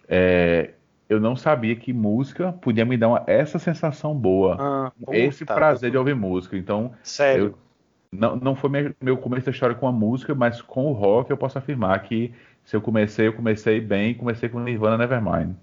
é, 0.09 0.71
eu 1.07 1.21
não 1.21 1.37
sabia 1.37 1.77
que 1.77 1.93
música 1.93 2.51
podia 2.51 2.87
me 2.87 2.97
dar 2.97 3.09
uma, 3.09 3.25
essa 3.27 3.59
sensação 3.59 4.15
boa, 4.15 4.57
ah, 4.59 4.93
esse 5.13 5.45
puta, 5.45 5.55
prazer 5.55 5.91
de 5.91 5.99
ouvir 5.99 6.15
música. 6.15 6.57
Então, 6.57 6.95
sério. 7.03 7.45
Eu, 7.45 7.59
não, 8.11 8.37
não 8.37 8.57
foi 8.57 8.71
meu, 8.71 8.95
meu 8.99 9.19
começo 9.19 9.45
da 9.45 9.53
história 9.53 9.77
com 9.77 9.87
a 9.87 9.93
música, 9.93 10.35
mas 10.35 10.63
com 10.63 10.87
o 10.87 10.93
rock 10.93 11.31
eu 11.31 11.37
posso 11.37 11.59
afirmar 11.59 12.03
que 12.05 12.33
se 12.65 12.75
eu 12.75 12.81
comecei, 12.81 13.27
eu 13.27 13.35
comecei 13.35 13.83
bem, 13.83 14.15
comecei 14.15 14.49
com 14.49 14.61
Nirvana 14.61 14.97
Nevermind. 14.97 15.55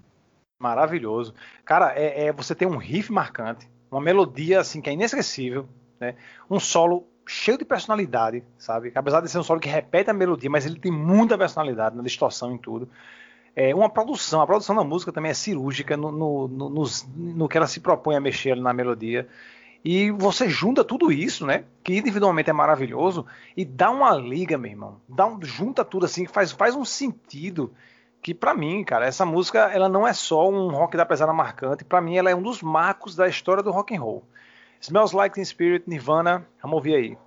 Maravilhoso. 0.60 1.34
Cara, 1.64 1.92
é, 1.96 2.26
é, 2.26 2.32
você 2.32 2.54
tem 2.54 2.68
um 2.68 2.76
riff 2.76 3.10
marcante, 3.10 3.68
uma 3.92 4.00
melodia 4.00 4.60
assim 4.60 4.80
que 4.80 4.88
é 4.88 4.92
inesquecível, 4.92 5.68
né? 6.00 6.14
Um 6.50 6.58
solo 6.58 7.06
cheio 7.26 7.58
de 7.58 7.64
personalidade, 7.64 8.42
sabe? 8.58 8.90
Apesar 8.94 9.20
de 9.20 9.30
ser 9.30 9.38
um 9.38 9.42
solo 9.42 9.60
que 9.60 9.68
repete 9.68 10.10
a 10.10 10.14
melodia, 10.14 10.50
mas 10.50 10.66
ele 10.66 10.78
tem 10.78 10.90
muita 10.90 11.38
personalidade 11.38 11.96
na 11.96 12.02
distorção 12.02 12.52
em 12.52 12.58
tudo. 12.58 12.88
É 13.54 13.74
uma 13.74 13.90
produção, 13.90 14.40
a 14.40 14.46
produção 14.46 14.74
da 14.74 14.82
música 14.82 15.12
também 15.12 15.30
é 15.30 15.34
cirúrgica 15.34 15.96
no, 15.96 16.10
no, 16.10 16.48
no, 16.48 16.70
no, 16.70 16.84
no 17.16 17.48
que 17.48 17.56
ela 17.56 17.66
se 17.66 17.80
propõe 17.80 18.16
a 18.16 18.20
mexer 18.20 18.56
na 18.56 18.72
melodia. 18.72 19.28
E 19.84 20.10
você 20.12 20.48
junta 20.48 20.82
tudo 20.84 21.12
isso, 21.12 21.44
né? 21.44 21.64
Que 21.84 21.98
individualmente 21.98 22.48
é 22.48 22.52
maravilhoso, 22.52 23.26
e 23.56 23.64
dá 23.64 23.90
uma 23.90 24.16
liga, 24.16 24.56
meu 24.56 24.70
irmão. 24.70 25.00
Dá 25.08 25.26
um, 25.26 25.42
junta 25.42 25.84
tudo 25.84 26.06
assim, 26.06 26.24
faz, 26.24 26.52
faz 26.52 26.74
um 26.74 26.84
sentido 26.84 27.72
que 28.22 28.32
para 28.32 28.54
mim, 28.54 28.84
cara, 28.84 29.04
essa 29.04 29.26
música 29.26 29.70
ela 29.72 29.88
não 29.88 30.06
é 30.06 30.12
só 30.12 30.48
um 30.48 30.70
rock 30.70 30.96
da 30.96 31.04
pesada 31.04 31.32
marcante, 31.32 31.84
para 31.84 32.00
mim 32.00 32.16
ela 32.16 32.30
é 32.30 32.34
um 32.34 32.42
dos 32.42 32.62
marcos 32.62 33.16
da 33.16 33.28
história 33.28 33.62
do 33.62 33.72
rock 33.72 33.94
and 33.96 34.00
roll. 34.00 34.22
Smells 34.80 35.14
Like 35.14 35.34
Teen 35.34 35.44
Spirit, 35.44 35.88
Nirvana, 35.88 36.46
vamos 36.62 36.76
ouvir 36.76 36.94
aí. 36.94 37.18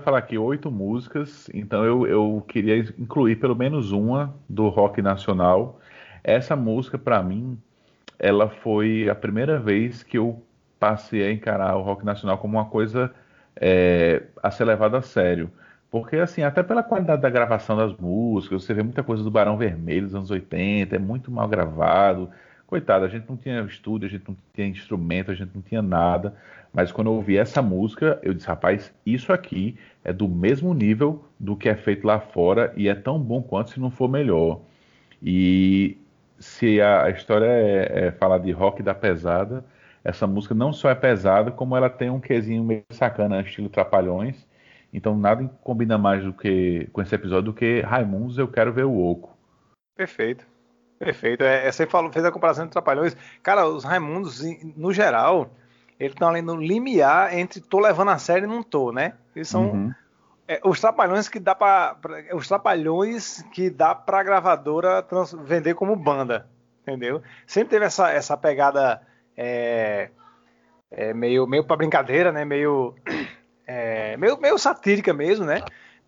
Falar 0.00 0.18
aqui 0.18 0.36
oito 0.38 0.70
músicas, 0.70 1.48
então 1.54 1.84
eu, 1.84 2.06
eu 2.06 2.44
queria 2.48 2.78
incluir 2.98 3.36
pelo 3.36 3.54
menos 3.54 3.92
uma 3.92 4.34
do 4.48 4.68
rock 4.68 5.00
nacional. 5.02 5.80
Essa 6.24 6.56
música, 6.56 6.98
para 6.98 7.22
mim, 7.22 7.58
ela 8.18 8.48
foi 8.48 9.08
a 9.08 9.14
primeira 9.14 9.58
vez 9.58 10.02
que 10.02 10.18
eu 10.18 10.42
passei 10.78 11.22
a 11.24 11.32
encarar 11.32 11.76
o 11.76 11.82
rock 11.82 12.04
nacional 12.04 12.38
como 12.38 12.56
uma 12.58 12.66
coisa 12.66 13.12
é, 13.56 14.24
a 14.42 14.50
ser 14.50 14.64
levada 14.64 14.98
a 14.98 15.02
sério. 15.02 15.50
Porque, 15.90 16.16
assim, 16.16 16.42
até 16.42 16.62
pela 16.62 16.82
qualidade 16.82 17.22
da 17.22 17.30
gravação 17.30 17.76
das 17.76 17.96
músicas, 17.96 18.64
você 18.64 18.72
vê 18.74 18.82
muita 18.82 19.02
coisa 19.02 19.24
do 19.24 19.30
Barão 19.30 19.56
Vermelho 19.56 20.06
dos 20.06 20.14
anos 20.14 20.30
80, 20.30 20.96
é 20.96 20.98
muito 20.98 21.30
mal 21.30 21.48
gravado. 21.48 22.30
Coitado, 22.70 23.04
a 23.04 23.08
gente 23.08 23.28
não 23.28 23.36
tinha 23.36 23.60
estúdio, 23.62 24.06
a 24.06 24.08
gente 24.08 24.28
não 24.28 24.36
tinha 24.54 24.68
instrumento, 24.68 25.32
a 25.32 25.34
gente 25.34 25.50
não 25.52 25.60
tinha 25.60 25.82
nada. 25.82 26.36
Mas 26.72 26.92
quando 26.92 27.08
eu 27.08 27.14
ouvi 27.14 27.36
essa 27.36 27.60
música, 27.60 28.20
eu 28.22 28.32
disse, 28.32 28.46
rapaz, 28.46 28.94
isso 29.04 29.32
aqui 29.32 29.76
é 30.04 30.12
do 30.12 30.28
mesmo 30.28 30.72
nível 30.72 31.24
do 31.36 31.56
que 31.56 31.68
é 31.68 31.74
feito 31.74 32.06
lá 32.06 32.20
fora 32.20 32.72
e 32.76 32.88
é 32.88 32.94
tão 32.94 33.18
bom 33.18 33.42
quanto, 33.42 33.70
se 33.70 33.80
não 33.80 33.90
for 33.90 34.08
melhor. 34.08 34.60
E 35.20 35.98
se 36.38 36.80
a, 36.80 37.10
história 37.10 37.44
é, 37.44 38.06
é 38.06 38.12
falar 38.12 38.38
de 38.38 38.52
rock 38.52 38.84
da 38.84 38.94
pesada, 38.94 39.64
essa 40.04 40.24
música 40.28 40.54
não 40.54 40.72
só 40.72 40.90
é 40.90 40.94
pesada, 40.94 41.50
como 41.50 41.76
ela 41.76 41.90
tem 41.90 42.08
um 42.08 42.20
quesinho 42.20 42.62
meio 42.62 42.84
sacana, 42.90 43.40
estilo 43.40 43.68
Trapalhões. 43.68 44.46
Então 44.92 45.18
nada 45.18 45.44
combina 45.64 45.98
mais 45.98 46.22
do 46.22 46.32
que 46.32 46.88
com 46.92 47.02
esse 47.02 47.16
episódio 47.16 47.50
do 47.50 47.52
que 47.52 47.80
Raimundos 47.80 48.38
Eu 48.38 48.46
Quero 48.46 48.72
Ver 48.72 48.84
o 48.84 48.96
Oco. 48.96 49.36
Perfeito. 49.96 50.49
Perfeito. 51.00 51.42
É, 51.42 51.66
é, 51.66 51.72
você 51.72 51.86
falou, 51.86 52.12
fez 52.12 52.26
a 52.26 52.30
comparação 52.30 52.66
de 52.66 52.72
Trapalhões. 52.72 53.16
Cara, 53.42 53.66
os 53.66 53.84
Raimundos, 53.84 54.42
no 54.76 54.92
geral, 54.92 55.50
eles 55.98 56.12
estão 56.12 56.28
ali 56.28 56.42
no 56.42 56.56
limiar 56.56 57.36
entre 57.36 57.58
tô 57.58 57.80
levando 57.80 58.10
a 58.10 58.18
sério 58.18 58.44
e 58.44 58.46
não 58.46 58.62
tô, 58.62 58.92
né? 58.92 59.14
Eles 59.34 59.48
são 59.48 59.70
uhum. 59.70 59.94
é, 60.46 60.60
os 60.62 60.78
trapalhões 60.78 61.26
que 61.26 61.40
dá 61.40 61.54
para 61.54 61.96
os 62.34 62.46
trapalhões 62.46 63.42
que 63.50 63.70
dá 63.70 63.94
para 63.94 64.22
gravadora 64.22 65.02
trans, 65.02 65.32
vender 65.32 65.74
como 65.74 65.96
banda, 65.96 66.46
entendeu? 66.82 67.22
Sempre 67.46 67.70
teve 67.70 67.86
essa, 67.86 68.10
essa 68.10 68.36
pegada 68.36 69.00
é, 69.34 70.10
é 70.90 71.14
meio 71.14 71.46
meio 71.46 71.64
para 71.64 71.76
brincadeira, 71.76 72.30
né? 72.30 72.44
Meio 72.44 72.94
é, 73.66 74.18
meio, 74.18 74.38
meio 74.38 74.58
satírica 74.58 75.14
mesmo, 75.14 75.46
né? 75.46 75.62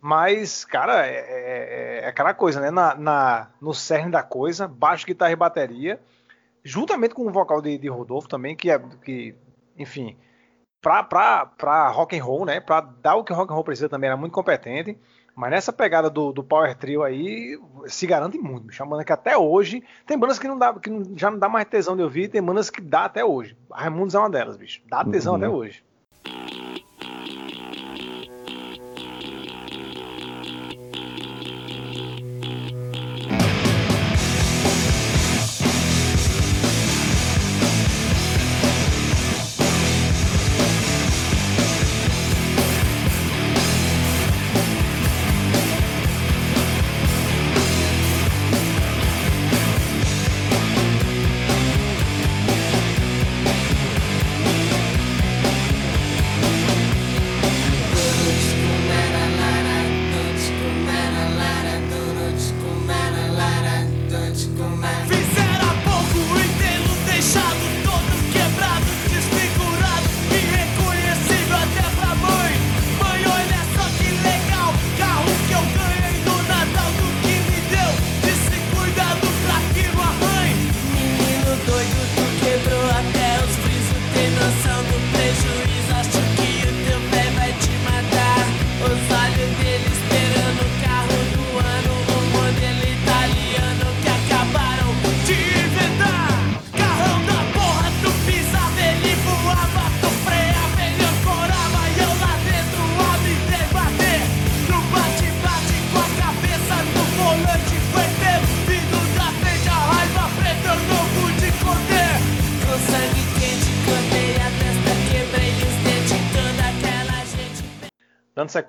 Mas, 0.04 0.64
cara, 0.64 1.06
é, 1.06 1.14
é, 1.14 2.00
é, 2.02 2.09
aquela 2.09 2.35
coisa, 2.35 2.61
né? 2.61 2.73
Na, 2.73 2.97
na, 2.97 3.50
no 3.61 3.73
cerne 3.73 4.11
da 4.11 4.21
coisa, 4.21 4.66
baixo, 4.66 5.07
guitarra 5.07 5.31
e 5.31 5.37
bateria, 5.37 6.00
juntamente 6.64 7.14
com 7.14 7.24
o 7.24 7.31
vocal 7.31 7.62
de, 7.62 7.79
de 7.79 7.87
Rodolfo 7.87 8.29
também, 8.29 8.57
que, 8.57 8.68
é, 8.68 8.81
que 8.81 9.33
enfim, 9.79 10.16
pra, 10.81 11.05
pra, 11.05 11.46
pra 11.46 11.87
rock 11.87 12.18
and 12.18 12.24
roll, 12.24 12.44
né? 12.44 12.59
Pra 12.59 12.81
dar 12.81 13.14
o 13.14 13.22
que 13.22 13.33
rock 13.33 13.53
and 13.53 13.55
roll 13.55 13.62
precisa 13.62 13.88
também, 13.88 14.09
era 14.09 14.16
muito 14.16 14.33
competente. 14.33 14.98
Mas 15.37 15.50
nessa 15.53 15.72
pegada 15.72 16.11
do, 16.11 16.33
do 16.33 16.42
Power 16.42 16.76
Trio 16.76 17.05
aí, 17.05 17.57
se 17.87 18.05
garante 18.05 18.37
muito. 18.37 18.66
Me 18.66 18.72
chamando 18.72 19.05
que 19.05 19.12
até 19.12 19.38
hoje. 19.38 19.85
Tem 20.05 20.18
bandas 20.18 20.37
que, 20.37 20.48
não 20.48 20.59
dá, 20.59 20.74
que 20.74 20.90
já 21.14 21.31
não 21.31 21.38
dá 21.38 21.48
mais 21.48 21.64
tesão 21.66 21.96
de 21.96 22.03
ouvir, 22.03 22.29
tem 22.29 22.42
bandas 22.42 22.70
que 22.70 22.81
dá 22.81 23.05
até 23.05 23.24
hoje. 23.24 23.57
A 23.70 23.83
Raimundos 23.83 24.16
é 24.16 24.18
uma 24.18 24.29
delas, 24.29 24.57
bicho. 24.57 24.83
Dá 24.88 25.05
tesão 25.05 25.35
uhum. 25.35 25.38
até 25.38 25.48
hoje. 25.48 25.85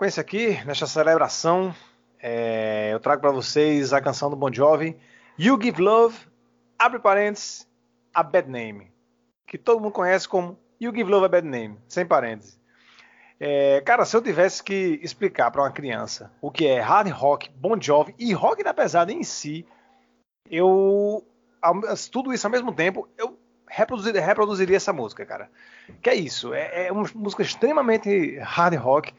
Sequência 0.04 0.22
aqui, 0.22 0.66
nesta 0.66 0.86
celebração, 0.86 1.74
é, 2.22 2.90
eu 2.92 3.00
trago 3.00 3.22
para 3.22 3.32
vocês 3.32 3.94
a 3.94 4.02
canção 4.02 4.30
do 4.30 4.36
Bon 4.36 4.52
Jovi, 4.52 4.98
You 5.40 5.58
Give 5.62 5.82
Love, 5.82 6.18
abre 6.78 7.00
parênteses, 7.00 7.66
a 8.14 8.22
Bad 8.22 8.50
Name, 8.50 8.92
que 9.48 9.58
todo 9.58 9.80
mundo 9.80 9.94
conhece 9.94 10.28
como 10.28 10.60
You 10.82 10.94
Give 10.94 11.10
Love 11.10 11.26
a 11.28 11.30
Bad 11.30 11.48
Name, 11.48 11.78
sem 11.88 12.06
parênteses. 12.06 12.60
É, 13.40 13.80
cara, 13.82 14.04
se 14.04 14.18
eu 14.18 14.22
tivesse 14.22 14.62
que 14.62 15.00
explicar 15.02 15.50
para 15.52 15.62
uma 15.62 15.72
criança 15.72 16.30
o 16.42 16.52
que 16.52 16.68
é 16.68 16.82
hard 16.82 17.10
rock, 17.10 17.50
Bon 17.52 17.80
Jovi 17.80 18.14
e 18.20 18.34
rock 18.34 18.62
da 18.62 18.74
pesada 18.74 19.10
em 19.10 19.24
si, 19.24 19.66
eu 20.52 21.26
tudo 22.12 22.34
isso 22.34 22.46
ao 22.46 22.52
mesmo 22.52 22.74
tempo, 22.74 23.08
eu 23.18 23.40
reproduziria, 23.70 24.22
reproduziria 24.22 24.76
essa 24.76 24.92
música, 24.92 25.26
cara. 25.26 25.50
Que 26.02 26.10
é 26.10 26.16
isso, 26.16 26.54
é, 26.54 26.88
é 26.88 26.92
uma 26.92 27.10
música 27.16 27.42
extremamente 27.42 28.38
hard 28.40 28.76
rock 28.76 29.14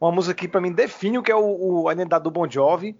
uma 0.00 0.12
música 0.12 0.34
que 0.34 0.48
para 0.48 0.60
mim 0.60 0.72
define 0.72 1.18
o 1.18 1.22
que 1.22 1.32
é 1.32 1.36
o, 1.36 1.82
o, 1.82 1.88
a 1.88 1.92
identidade 1.92 2.24
do 2.24 2.30
Bon 2.30 2.48
Jovi 2.48 2.96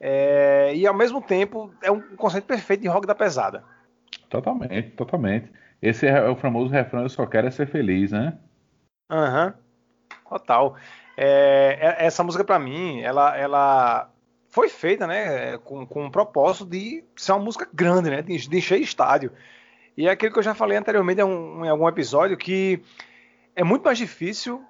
é, 0.00 0.72
e 0.74 0.86
ao 0.86 0.94
mesmo 0.94 1.20
tempo 1.20 1.72
é 1.82 1.90
um 1.90 2.00
conceito 2.16 2.44
perfeito 2.44 2.80
de 2.82 2.88
rock 2.88 3.06
da 3.06 3.14
pesada. 3.14 3.64
Totalmente, 4.28 4.90
totalmente. 4.92 5.50
Esse 5.82 6.06
é 6.06 6.28
o 6.28 6.36
famoso 6.36 6.72
refrão 6.72 7.02
Eu 7.02 7.08
só 7.08 7.26
quero 7.26 7.48
é 7.48 7.50
ser 7.50 7.66
feliz, 7.66 8.12
né? 8.12 8.38
Aham, 9.10 9.46
uhum, 9.46 10.28
total. 10.28 10.76
É, 11.16 11.96
é 11.98 12.06
essa 12.06 12.22
música 12.22 12.44
para 12.44 12.58
mim, 12.58 13.00
ela, 13.00 13.36
ela 13.36 14.10
foi 14.48 14.68
feita, 14.68 15.06
né, 15.06 15.58
com, 15.58 15.86
com 15.86 16.04
um 16.04 16.10
propósito 16.10 16.66
de 16.66 17.04
ser 17.16 17.32
uma 17.32 17.44
música 17.44 17.68
grande, 17.72 18.10
né, 18.10 18.22
de, 18.22 18.48
de 18.48 18.56
encher 18.56 18.80
estádio. 18.80 19.32
E 19.96 20.08
é 20.08 20.10
aquilo 20.10 20.32
que 20.32 20.38
eu 20.38 20.42
já 20.42 20.54
falei 20.54 20.78
anteriormente 20.78 21.20
em, 21.20 21.24
um, 21.24 21.64
em 21.64 21.68
algum 21.68 21.88
episódio 21.88 22.36
que 22.36 22.82
é 23.54 23.62
muito 23.62 23.84
mais 23.84 23.98
difícil 23.98 24.64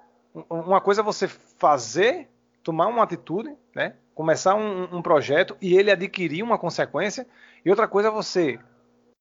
uma 0.49 0.81
coisa 0.81 1.01
é 1.01 1.03
você 1.03 1.27
fazer, 1.27 2.29
tomar 2.63 2.87
uma 2.87 3.03
atitude, 3.03 3.55
né? 3.75 3.95
começar 4.13 4.55
um, 4.55 4.97
um 4.97 5.01
projeto 5.01 5.57
e 5.61 5.75
ele 5.75 5.91
adquirir 5.91 6.43
uma 6.43 6.57
consequência, 6.57 7.27
e 7.65 7.69
outra 7.69 7.87
coisa 7.87 8.09
é 8.09 8.11
você 8.11 8.59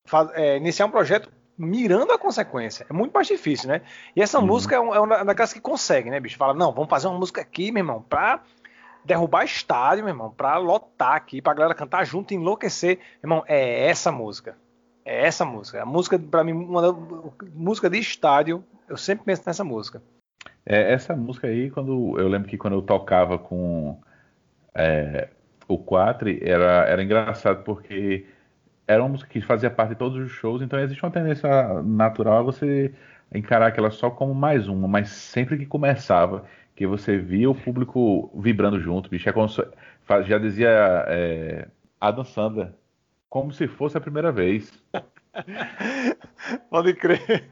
faz, 0.07 0.31
é, 0.35 0.57
iniciar 0.57 0.87
um 0.87 0.90
projeto 0.90 1.31
mirando 1.57 2.12
a 2.12 2.18
consequência. 2.18 2.87
É 2.88 2.92
muito 2.92 3.12
mais 3.12 3.27
difícil, 3.27 3.68
né? 3.68 3.83
E 4.16 4.23
essa 4.23 4.38
uhum. 4.38 4.46
música 4.46 4.75
é, 4.75 4.79
é 4.79 4.81
uma 4.81 5.25
daquelas 5.25 5.53
que 5.53 5.61
consegue, 5.61 6.11
né, 6.11 6.18
bicho? 6.18 6.37
Fala, 6.37 6.55
não, 6.55 6.73
vamos 6.73 6.90
fazer 6.90 7.07
uma 7.07 7.18
música 7.18 7.40
aqui, 7.40 7.70
meu 7.70 7.83
irmão, 7.83 8.03
pra 8.03 8.42
derrubar 9.05 9.44
estádio, 9.44 10.05
meu 10.05 10.12
irmão, 10.12 10.31
pra 10.31 10.57
lotar 10.59 11.14
aqui, 11.14 11.40
pra 11.40 11.55
galera 11.55 11.75
cantar 11.75 12.05
junto 12.05 12.33
e 12.33 12.37
enlouquecer. 12.37 12.99
Meu 13.23 13.33
irmão, 13.33 13.44
é 13.46 13.88
essa 13.88 14.11
música. 14.11 14.57
É 15.05 15.27
essa 15.27 15.44
música. 15.44 15.83
A 15.83 15.87
música, 15.87 16.18
pra 16.18 16.44
mim, 16.44 16.53
uma 16.53 16.92
música 17.55 17.88
de 17.88 17.99
estádio, 17.99 18.64
eu 18.88 18.96
sempre 18.96 19.25
penso 19.25 19.42
nessa 19.46 19.64
música. 19.64 20.03
É, 20.64 20.92
essa 20.92 21.16
música 21.16 21.46
aí, 21.46 21.70
quando 21.70 22.18
eu 22.18 22.29
lembro 22.29 22.49
que 22.49 22.59
quando 22.59 22.75
eu 22.75 22.83
tocava 22.83 23.38
com 23.38 24.01
é, 24.75 25.29
o 25.68 25.79
Quatri, 25.79 26.40
era, 26.42 26.85
era 26.87 27.03
engraçado 27.03 27.64
porque 27.64 28.27
era 28.87 29.03
uma 29.03 29.11
música 29.11 29.31
que 29.31 29.40
fazia 29.40 29.70
parte 29.70 29.90
de 29.90 29.96
todos 29.96 30.18
os 30.18 30.31
shows, 30.33 30.62
então 30.62 30.79
existe 30.79 31.03
uma 31.05 31.12
tendência 31.12 31.49
natural 31.83 32.38
a 32.38 32.42
você 32.42 32.92
encarar 33.33 33.68
aquela 33.68 33.90
só 33.90 34.11
como 34.11 34.35
mais 34.35 34.68
uma, 34.68 34.88
mas 34.88 35.11
sempre 35.11 35.57
que 35.57 35.66
começava, 35.66 36.44
que 36.75 36.87
você 36.87 37.16
via 37.18 37.49
o 37.49 37.55
público 37.55 38.31
vibrando 38.35 38.81
junto, 38.81 39.11
bicho, 39.11 39.29
é 39.29 39.33
como 39.33 39.49
se, 39.49 39.62
já 40.27 40.38
dizia 40.38 40.68
é, 41.09 41.68
Adam 42.01 42.25
Sandler, 42.25 42.73
como 43.29 43.53
se 43.53 43.68
fosse 43.68 43.96
a 43.96 44.01
primeira 44.01 44.33
vez. 44.33 44.73
Pode 46.68 46.94
crer. 46.94 47.49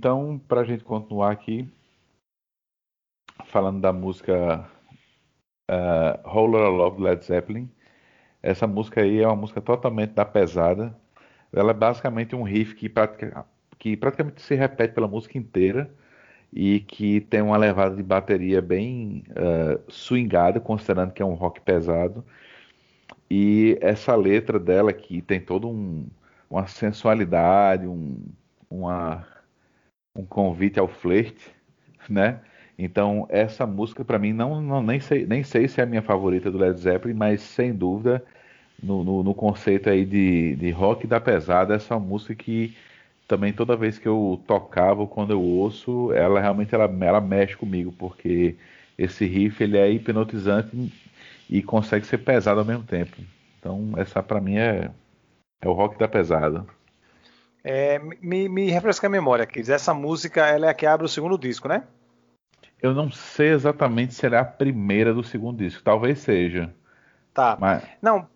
Então, 0.00 0.40
para 0.48 0.62
a 0.62 0.64
gente 0.64 0.82
continuar 0.82 1.30
aqui, 1.30 1.68
falando 3.44 3.82
da 3.82 3.92
música 3.92 4.66
uh, 5.70 6.26
Whole 6.26 6.52
Lotta 6.52 6.68
Love 6.70 7.02
Led 7.02 7.22
Zeppelin, 7.22 7.70
essa 8.42 8.66
música 8.66 9.02
aí 9.02 9.20
é 9.20 9.26
uma 9.26 9.36
música 9.36 9.60
totalmente 9.60 10.12
da 10.12 10.24
pesada. 10.24 10.96
Ela 11.52 11.72
é 11.72 11.74
basicamente 11.74 12.34
um 12.34 12.42
riff 12.42 12.74
que, 12.76 12.88
pratica, 12.88 13.44
que 13.78 13.94
praticamente 13.94 14.40
se 14.40 14.54
repete 14.54 14.94
pela 14.94 15.06
música 15.06 15.36
inteira 15.36 15.90
e 16.50 16.80
que 16.80 17.20
tem 17.20 17.42
uma 17.42 17.58
levada 17.58 17.94
de 17.94 18.02
bateria 18.02 18.62
bem 18.62 19.22
uh, 19.32 19.92
swingada, 19.92 20.58
considerando 20.60 21.12
que 21.12 21.20
é 21.20 21.26
um 21.26 21.34
rock 21.34 21.60
pesado. 21.60 22.24
E 23.30 23.76
essa 23.82 24.16
letra 24.16 24.58
dela 24.58 24.94
que 24.94 25.20
tem 25.20 25.38
todo 25.42 25.68
um, 25.68 26.06
uma 26.48 26.66
sensualidade, 26.66 27.86
um, 27.86 28.16
uma, 28.70 29.26
um 30.14 30.24
convite 30.24 30.78
ao 30.78 30.88
flerte, 30.88 31.50
né? 32.08 32.40
Então 32.78 33.26
essa 33.28 33.66
música 33.66 34.04
para 34.04 34.18
mim 34.18 34.32
não, 34.32 34.60
não, 34.60 34.82
nem 34.82 35.00
sei 35.00 35.26
nem 35.26 35.42
sei 35.44 35.68
se 35.68 35.80
é 35.80 35.84
a 35.84 35.86
minha 35.86 36.02
favorita 36.02 36.50
do 36.50 36.58
Led 36.58 36.78
Zeppelin, 36.80 37.14
mas 37.14 37.40
sem 37.42 37.72
dúvida 37.74 38.24
no, 38.82 39.04
no, 39.04 39.22
no 39.22 39.34
conceito 39.34 39.90
aí 39.90 40.04
de, 40.04 40.56
de 40.56 40.70
rock 40.70 41.06
da 41.06 41.20
pesada 41.20 41.74
essa 41.74 41.98
música 41.98 42.34
que 42.34 42.74
também 43.28 43.52
toda 43.52 43.76
vez 43.76 43.96
que 43.98 44.08
eu 44.08 44.42
tocava, 44.46 45.06
quando 45.06 45.30
eu 45.32 45.40
ouço, 45.40 46.12
ela 46.12 46.40
realmente 46.40 46.74
ela, 46.74 46.84
ela 47.00 47.20
mexe 47.20 47.56
comigo, 47.56 47.92
porque 47.92 48.56
esse 48.98 49.24
riff 49.24 49.62
ele 49.62 49.78
é 49.78 49.88
hipnotizante 49.90 50.92
e 51.48 51.62
consegue 51.62 52.04
ser 52.06 52.18
pesado 52.18 52.60
ao 52.60 52.66
mesmo 52.66 52.82
tempo. 52.84 53.16
Então 53.58 53.92
essa 53.96 54.22
para 54.22 54.40
mim 54.40 54.56
é, 54.56 54.90
é 55.60 55.68
o 55.68 55.72
rock 55.72 55.98
da 55.98 56.08
pesada. 56.08 56.66
É, 57.62 57.98
me, 57.98 58.48
me 58.48 58.70
refresca 58.70 59.06
a 59.06 59.10
memória, 59.10 59.46
Kids. 59.46 59.68
Essa 59.68 59.92
música 59.92 60.46
ela 60.46 60.66
é 60.66 60.68
a 60.70 60.74
que 60.74 60.86
abre 60.86 61.06
o 61.06 61.08
segundo 61.08 61.38
disco, 61.38 61.68
né? 61.68 61.84
Eu 62.82 62.94
não 62.94 63.10
sei 63.10 63.48
exatamente 63.48 64.14
se 64.14 64.24
ela 64.24 64.36
é 64.36 64.40
a 64.40 64.44
primeira 64.44 65.12
do 65.12 65.22
segundo 65.22 65.58
disco. 65.58 65.82
Talvez 65.82 66.20
seja. 66.20 66.74
Tá. 67.34 67.56
Mas... 67.60 67.82
Não, 68.00 68.26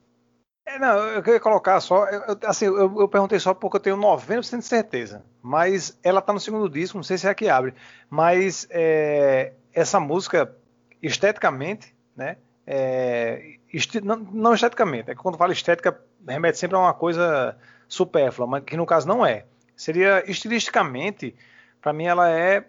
é, 0.67 0.79
não, 0.79 0.97
eu 0.97 1.23
queria 1.23 1.41
colocar 1.41 1.79
só, 1.81 2.07
eu, 2.09 2.39
assim, 2.47 2.65
eu, 2.65 3.01
eu, 3.01 3.09
perguntei 3.09 3.39
só 3.39 3.53
porque 3.53 3.77
eu 3.77 3.81
tenho 3.81 3.97
90% 3.99 4.59
de 4.59 4.65
certeza, 4.65 5.23
mas 5.43 5.99
ela 6.03 6.23
tá 6.23 6.33
no 6.33 6.41
segundo 6.41 6.71
disco, 6.71 6.97
não 6.97 7.05
sei 7.05 7.19
se 7.19 7.27
é 7.27 7.31
a 7.31 7.35
que 7.35 7.51
abre, 7.51 7.75
mas 8.09 8.67
é, 8.71 9.53
essa 9.75 10.01
música, 10.01 10.57
esteticamente, 11.03 11.95
né, 12.17 12.39
é, 12.67 13.57
esti 13.75 14.01
não, 14.01 14.17
não, 14.17 14.55
esteticamente, 14.55 15.11
é 15.11 15.15
que 15.15 15.21
quando 15.21 15.37
fala 15.37 15.53
estética, 15.53 16.01
remete 16.27 16.57
sempre 16.57 16.77
a 16.77 16.81
uma 16.81 16.95
coisa 16.95 17.59
supérflua, 17.89 18.47
mas 18.47 18.65
que 18.65 18.77
no 18.77 18.87
caso 18.87 19.07
não 19.07 19.25
é. 19.25 19.45
Seria, 19.77 20.29
estilisticamente, 20.31 21.35
para 21.81 21.93
mim 21.93 22.05
ela 22.05 22.31
é 22.31 22.65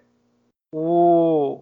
o 0.71 1.61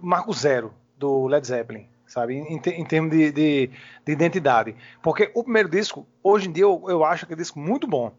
marco 0.00 0.32
zero 0.32 0.74
do 0.96 1.26
Led 1.26 1.46
Zeppelin, 1.46 1.88
sabe? 2.06 2.34
Em, 2.34 2.56
em 2.56 2.84
termos 2.84 3.10
de, 3.10 3.30
de, 3.32 3.70
de, 4.04 4.12
identidade. 4.12 4.74
Porque 5.02 5.30
o 5.34 5.42
primeiro 5.42 5.68
disco, 5.68 6.06
hoje 6.22 6.48
em 6.48 6.52
dia, 6.52 6.64
eu, 6.64 6.84
eu 6.88 7.04
acho 7.04 7.24
aquele 7.24 7.40
disco 7.40 7.58
muito 7.58 7.86
bom. 7.86 8.12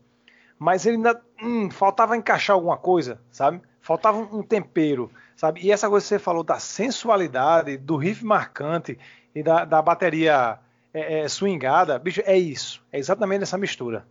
Mas 0.58 0.86
ele 0.86 0.97
ainda 0.97 1.21
hum, 1.41 1.69
faltava 1.69 2.15
encaixar 2.15 2.56
alguma 2.56 2.78
coisa, 2.78 3.19
sabe? 3.32 3.62
Faltava 3.82 4.17
um 4.17 4.43
tempero, 4.43 5.12
sabe? 5.36 5.62
E 5.62 5.71
essa 5.71 5.89
coisa 5.89 6.04
que 6.06 6.10
você 6.10 6.19
falou 6.19 6.43
da 6.43 6.60
sensualidade, 6.60 7.78
do 7.78 7.97
riff 7.97 8.23
marcante 8.23 8.97
e 9.36 9.43
da, 9.43 9.65
da 9.65 9.82
bateria 9.82 10.60
é, 10.93 11.21
é, 11.21 11.28
swingada, 11.28 11.97
bicho, 11.99 12.21
é 12.26 12.38
isso. 12.38 12.82
É 12.91 12.99
exatamente 12.99 13.43
essa 13.43 13.58
mistura. 13.58 14.06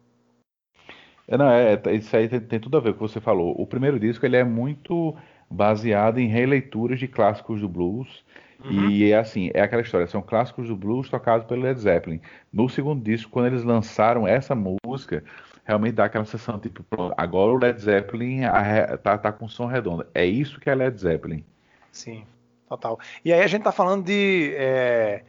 É, 1.33 1.37
não, 1.38 1.51
é, 1.51 1.81
é 1.85 1.95
isso 1.95 2.16
aí 2.16 2.29
tem, 2.29 2.40
tem, 2.40 2.61
tudo 2.61 2.77
a 2.77 2.81
ver 2.81 2.95
com 2.95 3.05
o 3.05 3.09
que 3.09 3.12
você 3.12 3.21
falou. 3.21 3.61
O 3.61 3.66
primeiro 3.66 3.99
disco 3.99 4.25
ele 4.25 4.37
é 4.37 4.45
muito 4.45 5.16
baseado 5.51 6.18
em 6.18 6.29
releituras 6.29 6.99
de 6.99 7.09
clássicos 7.09 7.61
do 7.61 7.68
blues 7.68 8.23
Uhum. 8.64 8.90
E 8.90 9.11
é 9.11 9.18
assim, 9.18 9.51
é 9.55 9.61
aquela 9.61 9.83
história, 9.83 10.07
são 10.07 10.23
clássicos 10.23 10.68
do 10.68 10.77
blues 10.77 11.09
tocados 11.09 11.47
pelo 11.47 11.62
Led 11.62 11.81
Zeppelin. 11.81 12.21
No 12.53 12.68
segundo 12.68 13.03
disco, 13.03 13.31
quando 13.31 13.47
eles 13.47 13.64
lançaram 13.64 14.27
essa 14.27 14.55
música, 14.55 15.25
realmente 15.64 15.95
dá 15.95 16.05
aquela 16.05 16.25
sensação, 16.25 16.59
tipo, 16.59 16.85
agora 17.16 17.53
o 17.53 17.59
Led 17.59 17.81
Zeppelin 17.81 18.42
tá, 19.03 19.18
tá 19.18 19.33
com 19.33 19.49
som 19.49 19.66
redondo. 19.66 20.07
É 20.14 20.25
isso 20.25 20.61
que 20.61 20.71
é 20.71 20.75
Led 20.75 20.99
Zeppelin. 20.99 21.45
Sim, 21.90 22.25
total. 22.68 22.99
E 23.25 23.33
aí 23.33 23.42
a 23.42 23.47
gente 23.47 23.62
tá 23.62 23.73
falando 23.73 24.05
de. 24.05 24.55
É, 24.57 25.25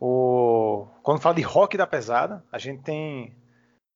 o, 0.00 0.86
quando 1.02 1.20
fala 1.20 1.36
de 1.36 1.42
rock 1.42 1.76
da 1.76 1.86
pesada, 1.86 2.42
a 2.50 2.58
gente 2.58 2.82
tem 2.82 3.32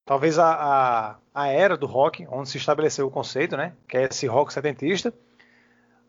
talvez 0.04 0.38
a, 0.38 0.52
a, 0.52 1.16
a, 1.34 1.48
era 1.48 1.76
do 1.76 1.86
rock, 1.86 2.26
onde 2.30 2.48
se 2.48 2.58
estabeleceu 2.58 3.06
o 3.06 3.10
conceito, 3.10 3.56
né? 3.56 3.72
Que 3.88 3.96
é 3.96 4.02
esse 4.04 4.26
rock 4.26 4.52
setentista 4.52 5.12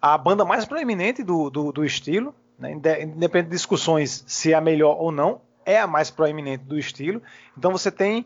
a 0.05 0.19
banda 0.19 0.45
mais 0.45 0.65
proeminente 0.65 1.23
do, 1.23 1.49
do, 1.49 1.71
do 1.71 1.83
estilo, 1.83 2.35
né, 2.59 2.71
independente 2.73 3.49
de 3.49 3.55
discussões 3.55 4.23
se 4.27 4.53
é 4.53 4.55
a 4.55 4.61
melhor 4.61 4.97
ou 4.99 5.11
não, 5.11 5.41
é 5.65 5.79
a 5.79 5.87
mais 5.87 6.11
proeminente 6.11 6.63
do 6.63 6.77
estilo. 6.77 7.23
Então 7.57 7.71
você 7.71 7.89
tem 7.89 8.23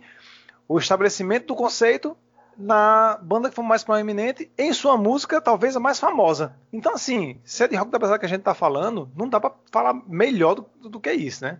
o 0.67 0.77
estabelecimento 0.77 1.47
do 1.47 1.55
conceito 1.55 2.17
na 2.57 3.17
banda 3.21 3.49
que 3.49 3.55
foi 3.55 3.63
mais 3.63 3.81
proeminente, 3.81 4.51
em 4.57 4.73
sua 4.73 4.97
música 4.97 5.39
talvez 5.39 5.73
a 5.77 5.79
mais 5.79 5.97
famosa. 5.97 6.53
Então 6.73 6.95
assim, 6.95 7.39
se 7.45 7.63
é 7.63 7.67
de 7.69 7.77
rock 7.77 7.91
da 7.91 7.99
pesada 7.99 8.19
que 8.19 8.25
a 8.25 8.29
gente 8.29 8.39
está 8.39 8.53
falando, 8.53 9.09
não 9.15 9.29
dá 9.29 9.39
para 9.39 9.53
falar 9.71 9.93
melhor 10.05 10.55
do, 10.55 10.89
do 10.89 10.99
que 10.99 11.13
isso, 11.13 11.45
né? 11.45 11.59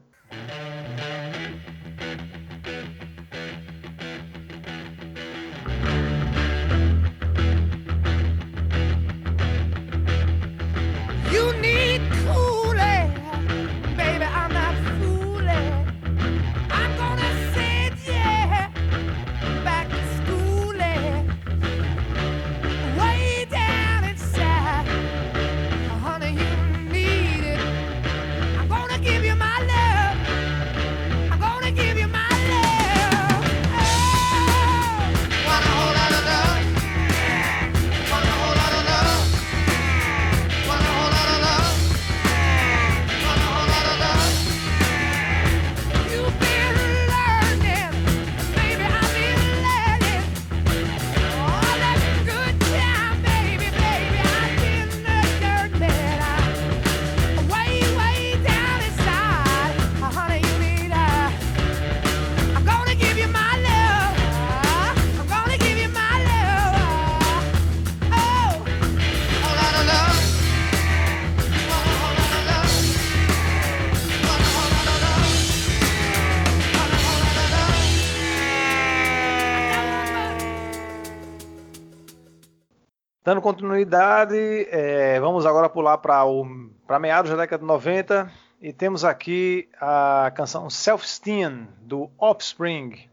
Dando 83.39 83.41
continuidade, 83.41 84.67
é, 84.69 85.17
vamos 85.21 85.45
agora 85.45 85.69
pular 85.69 85.97
para 85.97 86.99
meados 86.99 87.31
da 87.31 87.37
década 87.37 87.61
de 87.61 87.67
90 87.67 88.29
e 88.61 88.73
temos 88.73 89.05
aqui 89.05 89.69
a 89.79 90.29
canção 90.35 90.69
Self-Esteem 90.69 91.65
do 91.79 92.09
Offspring. 92.17 93.07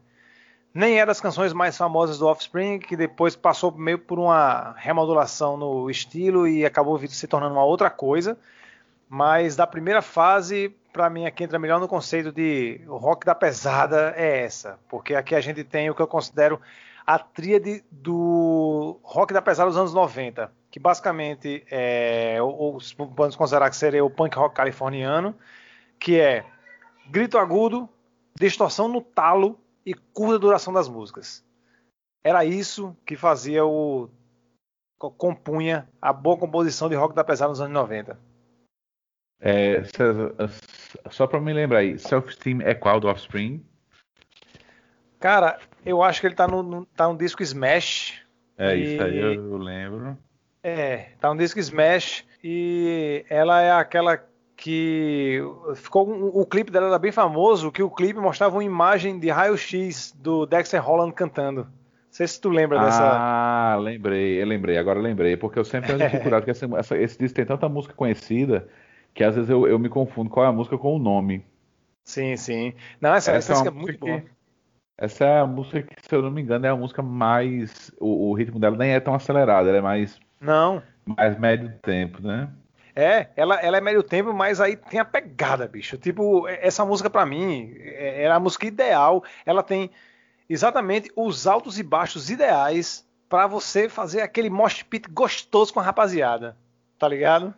Nem 0.73 0.97
era 0.97 1.05
das 1.05 1.21
canções 1.21 1.53
mais 1.53 1.77
famosas 1.77 2.19
do 2.19 2.27
Offspring, 2.27 2.77
que 2.77 2.97
depois 2.97 3.37
passou 3.37 3.71
meio 3.71 3.99
por 3.99 4.19
uma 4.19 4.75
remodulação 4.77 5.55
no 5.55 5.89
estilo 5.89 6.45
e 6.45 6.65
acabou 6.65 6.99
se 7.07 7.25
tornando 7.25 7.53
uma 7.53 7.63
outra 7.63 7.89
coisa. 7.89 8.37
Mas 9.07 9.55
da 9.55 9.65
primeira 9.65 10.01
fase, 10.01 10.75
para 10.91 11.09
mim 11.09 11.25
aqui 11.25 11.45
entra 11.45 11.57
melhor 11.57 11.79
no 11.79 11.87
conceito 11.87 12.33
de 12.33 12.81
rock 12.85 13.25
da 13.25 13.33
pesada 13.33 14.13
é 14.17 14.43
essa, 14.43 14.77
porque 14.89 15.15
aqui 15.15 15.33
a 15.35 15.39
gente 15.39 15.63
tem 15.63 15.89
o 15.89 15.95
que 15.95 16.01
eu 16.01 16.07
considero 16.07 16.59
a 17.07 17.17
tríade 17.17 17.85
do 17.89 18.99
rock 19.01 19.33
da 19.33 19.41
pesada 19.41 19.69
dos 19.69 19.77
anos 19.77 19.93
90, 19.93 20.51
que 20.69 20.77
basicamente 20.77 21.65
é, 21.71 22.37
ou, 22.41 22.79
podemos 22.97 23.37
considerar 23.37 23.69
que 23.69 23.77
seria 23.77 24.03
o 24.03 24.09
punk 24.09 24.35
rock 24.35 24.53
californiano, 24.53 25.33
que 25.97 26.19
é 26.19 26.45
grito 27.09 27.37
agudo, 27.37 27.87
distorção 28.35 28.89
no 28.89 29.01
talo 29.01 29.57
e 29.85 29.93
curta 29.93 30.37
duração 30.37 30.73
das 30.73 30.89
músicas. 30.89 31.45
Era 32.21 32.43
isso 32.43 32.93
que 33.05 33.15
fazia 33.15 33.65
o 33.65 34.09
compunha 34.97 35.87
a 36.01 36.11
boa 36.11 36.37
composição 36.37 36.89
de 36.89 36.95
rock 36.95 37.15
da 37.15 37.23
pesada 37.23 37.49
nos 37.49 37.61
anos 37.61 37.73
90. 37.73 38.19
É, 39.39 39.83
só 41.09 41.25
para 41.25 41.39
me 41.39 41.53
lembrar 41.53 41.79
aí, 41.79 41.97
Self-Esteem 41.97 42.63
é 42.63 42.73
qual 42.73 42.99
do 42.99 43.07
Offspring? 43.07 43.63
Cara, 45.19 45.59
eu 45.89 46.03
acho 46.03 46.21
que 46.21 46.27
ele 46.27 46.35
tá 46.35 46.47
no, 46.47 46.61
no 46.61 46.85
tá 46.85 47.07
no 47.07 47.17
disco 47.17 47.41
Smash. 47.41 48.21
É, 48.57 48.75
e... 48.75 48.93
isso 48.93 49.03
aí 49.03 49.17
eu 49.17 49.57
lembro. 49.57 50.17
É, 50.63 51.09
tá 51.19 51.33
no 51.33 51.39
disco 51.39 51.59
Smash 51.59 52.25
e 52.43 53.25
ela 53.29 53.61
é 53.61 53.71
aquela 53.71 54.21
que 54.55 55.39
ficou 55.75 56.09
o 56.09 56.45
clipe 56.45 56.71
dela 56.71 56.87
era 56.87 56.99
bem 56.99 57.11
famoso, 57.11 57.71
que 57.71 57.83
o 57.83 57.89
clipe 57.89 58.19
mostrava 58.19 58.55
uma 58.55 58.63
imagem 58.63 59.19
de 59.19 59.29
raio-x 59.29 60.13
do 60.17 60.45
Dexter 60.45 60.83
Holland 60.83 61.13
cantando. 61.13 61.61
Não 61.61 61.69
sei 62.09 62.27
se 62.27 62.41
tu 62.41 62.49
lembra 62.49 62.79
dessa. 62.79 63.03
Ah, 63.03 63.77
lembrei, 63.79 64.41
eu 64.41 64.47
lembrei, 64.47 64.77
agora 64.77 64.99
lembrei, 64.99 65.37
porque 65.37 65.59
eu 65.59 65.63
sempre 65.63 65.89
tenho 65.89 65.99
dificuldade, 66.09 66.43
porque 66.43 66.51
essa, 66.51 66.67
essa, 66.77 66.97
esse 66.97 67.19
disco 67.19 67.35
tem 67.35 67.45
tanta 67.45 67.69
música 67.69 67.93
conhecida 67.93 68.67
que 69.13 69.23
às 69.23 69.35
vezes 69.35 69.49
eu, 69.49 69.67
eu 69.67 69.77
me 69.77 69.89
confundo 69.89 70.29
qual 70.29 70.45
é 70.45 70.49
a 70.49 70.51
música 70.51 70.77
com 70.77 70.95
o 70.95 70.99
nome. 70.99 71.45
Sim, 72.03 72.35
sim. 72.37 72.73
Não, 73.01 73.13
essa, 73.13 73.31
essa, 73.31 73.53
essa 73.53 73.65
é, 73.65 73.67
é 73.67 73.71
muito 73.71 73.99
boa. 73.99 74.23
Essa 74.97 75.25
é 75.25 75.39
a 75.41 75.45
música 75.45 75.83
que, 75.83 75.95
se 76.01 76.15
eu 76.15 76.21
não 76.23 76.31
me 76.31 76.41
engano, 76.41 76.65
é 76.65 76.69
a 76.69 76.75
música 76.75 77.03
mais. 77.03 77.91
O, 77.99 78.29
o 78.29 78.33
ritmo 78.33 78.59
dela 78.59 78.75
nem 78.75 78.91
é 78.91 78.99
tão 78.99 79.13
acelerado, 79.13 79.69
ela 79.69 79.77
é 79.77 79.81
mais. 79.81 80.19
Não. 80.41 80.81
Mais 81.05 81.37
médio 81.37 81.71
tempo, 81.81 82.21
né? 82.21 82.49
É, 82.95 83.27
ela, 83.35 83.61
ela 83.61 83.77
é 83.77 83.81
médio 83.81 84.01
tempo, 84.01 84.33
mas 84.33 84.59
aí 84.59 84.75
tem 84.75 84.99
a 84.99 85.05
pegada, 85.05 85.67
bicho. 85.67 85.99
Tipo, 85.99 86.47
essa 86.47 86.83
música 86.83 87.11
para 87.11 87.27
mim 87.27 87.71
é, 87.77 88.23
é 88.23 88.31
a 88.31 88.39
música 88.39 88.65
ideal. 88.65 89.23
Ela 89.45 89.61
tem 89.61 89.91
exatamente 90.49 91.11
os 91.15 91.45
altos 91.45 91.77
e 91.77 91.83
baixos 91.83 92.31
ideais 92.31 93.05
para 93.29 93.45
você 93.45 93.87
fazer 93.87 94.21
aquele 94.21 94.49
mosh 94.49 94.81
pit 94.81 95.07
gostoso 95.11 95.71
com 95.71 95.79
a 95.79 95.83
rapaziada. 95.83 96.57
Tá 96.97 97.07
ligado? 97.07 97.53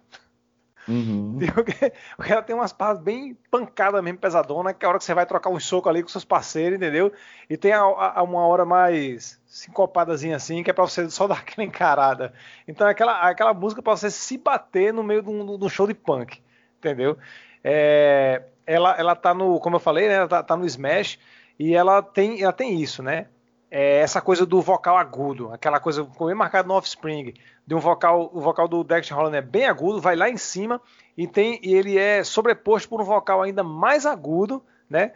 Uhum. 0.90 1.38
Porque 2.18 2.34
ela 2.34 2.42
tem 2.42 2.56
umas 2.56 2.74
partes 2.74 3.02
bem 3.04 3.38
pancadas 3.52 4.04
mesmo, 4.04 4.18
pesadona, 4.18 4.74
que 4.74 4.84
é 4.84 4.88
a 4.88 4.90
hora 4.90 4.98
que 4.98 5.06
você 5.06 5.14
vai 5.14 5.26
trocar 5.26 5.52
um 5.52 5.60
soco 5.60 5.88
ali 5.88 6.02
com 6.02 6.10
seus 6.10 6.26
parceiros, 6.26 6.78
entendeu? 6.78 7.14
E 7.48 7.56
tem 7.56 7.72
a, 7.72 7.82
a, 7.82 8.24
uma 8.24 8.46
hora 8.48 8.66
mais 8.66 9.40
sincopadazinha 9.46 10.36
assim, 10.36 10.64
que 10.64 10.72
é 10.72 10.74
pra 10.74 10.86
você 10.86 11.08
só 11.12 11.28
dar 11.30 11.38
aquela 11.38 11.66
encarada. 11.66 12.34
Então 12.68 12.88
é 12.88 12.92
aquela, 12.92 13.22
aquela 13.22 13.54
música 13.54 13.84
pra 13.84 13.96
você 13.96 14.10
se 14.10 14.38
bater 14.38 14.92
no 14.92 15.04
meio 15.04 15.22
de 15.22 15.30
um, 15.30 15.58
de 15.58 15.64
um 15.64 15.70
show 15.70 15.86
de 15.86 15.94
punk, 15.94 16.42
entendeu? 16.80 17.18
É, 17.64 18.42
ela, 18.66 18.96
ela 18.98 19.16
tá 19.16 19.32
no, 19.34 19.60
como 19.60 19.76
eu 19.76 19.80
falei, 19.80 20.08
né, 20.08 20.16
ela 20.16 20.28
tá, 20.28 20.42
tá 20.42 20.58
no 20.58 20.66
Smash, 20.66 21.20
e 21.60 21.76
ela 21.76 22.02
tem, 22.02 22.42
ela 22.42 22.54
tem 22.54 22.82
isso, 22.82 23.04
né? 23.04 23.28
É 23.70 24.00
essa 24.00 24.20
coisa 24.20 24.44
do 24.48 24.60
vocal 24.62 24.98
agudo, 24.98 25.54
aquela 25.54 25.80
coisa 25.80 26.04
ficou 26.04 26.28
bem 26.28 26.36
marcado 26.36 26.68
no 26.68 26.74
Offspring, 26.74 27.36
de 27.70 27.76
um 27.76 27.80
vocal, 27.80 28.32
o 28.34 28.42
vocal 28.42 28.68
do 28.68 28.84
Dexter 28.84 29.16
Holland 29.16 29.38
é 29.38 29.44
bem 29.44 29.68
agudo, 29.68 30.02
vai 30.02 30.16
lá 30.16 30.28
em 30.28 30.38
cima 30.38 30.82
e 31.16 31.28
tem 31.28 31.60
e 31.62 31.76
ele 31.76 32.00
é 32.00 32.24
sobreposto 32.24 32.90
por 32.90 33.00
um 33.00 33.04
vocal 33.04 33.44
ainda 33.44 33.64
mais 33.64 34.08
agudo, 34.08 34.64
né? 34.90 35.12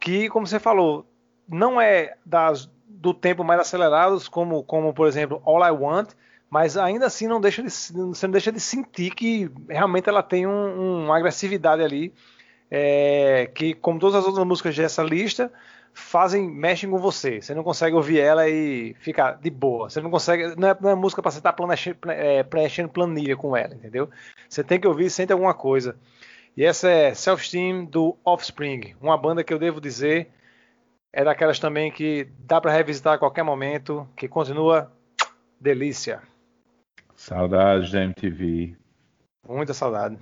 Que, 0.00 0.28
como 0.28 0.44
você 0.44 0.58
falou, 0.58 1.06
não 1.48 1.80
é 1.80 2.16
das 2.26 2.68
do 2.88 3.14
tempo 3.14 3.44
mais 3.44 3.60
acelerados, 3.60 4.26
como, 4.26 4.64
como 4.64 4.92
por 4.92 5.06
exemplo 5.06 5.40
All 5.46 5.64
I 5.64 5.70
Want, 5.70 6.10
mas 6.50 6.76
ainda 6.76 7.06
assim 7.06 7.28
não 7.28 7.40
deixa 7.40 7.62
de, 7.62 7.70
você 7.70 8.26
não 8.26 8.32
deixa 8.32 8.50
de 8.50 8.58
sentir 8.58 9.14
que 9.14 9.48
realmente 9.68 10.08
ela 10.08 10.24
tem 10.24 10.44
um, 10.44 11.04
uma 11.04 11.16
agressividade 11.16 11.84
ali, 11.84 12.12
é, 12.68 13.48
que 13.54 13.74
como 13.74 14.00
todas 14.00 14.16
as 14.16 14.26
outras 14.26 14.44
músicas 14.44 14.74
dessa 14.74 15.04
lista, 15.04 15.52
fazem, 15.92 16.48
mexem 16.48 16.90
com 16.90 16.98
você. 16.98 17.40
Você 17.40 17.54
não 17.54 17.62
consegue 17.62 17.94
ouvir 17.94 18.20
ela 18.20 18.48
e 18.48 18.94
ficar 19.00 19.32
de 19.32 19.50
boa. 19.50 19.90
Você 19.90 20.00
não 20.00 20.10
consegue. 20.10 20.54
Não 20.56 20.68
é, 20.68 20.76
não 20.80 20.90
é 20.90 20.94
música 20.94 21.22
para 21.22 21.30
você 21.30 21.38
estar 21.38 21.52
tá 21.52 22.12
é, 22.12 22.42
preenchendo 22.42 22.88
planilha 22.88 23.36
com 23.36 23.56
ela, 23.56 23.74
entendeu? 23.74 24.10
Você 24.48 24.62
tem 24.62 24.80
que 24.80 24.86
ouvir 24.86 25.06
e 25.06 25.10
sente 25.10 25.32
alguma 25.32 25.54
coisa. 25.54 25.96
E 26.56 26.64
essa 26.64 26.90
é 26.90 27.14
Self-Esteem 27.14 27.86
do 27.86 28.16
Offspring, 28.24 28.94
uma 29.00 29.16
banda 29.16 29.42
que 29.42 29.54
eu 29.54 29.58
devo 29.58 29.80
dizer 29.80 30.28
é 31.12 31.22
daquelas 31.22 31.58
também 31.58 31.92
que 31.92 32.28
dá 32.38 32.60
para 32.60 32.72
revisitar 32.72 33.14
a 33.14 33.18
qualquer 33.18 33.42
momento, 33.42 34.08
que 34.16 34.26
continua 34.26 34.90
delícia. 35.60 36.22
Saudades 37.14 37.92
da 37.92 38.02
MTV. 38.02 38.76
Muita 39.46 39.74
saudade. 39.74 40.16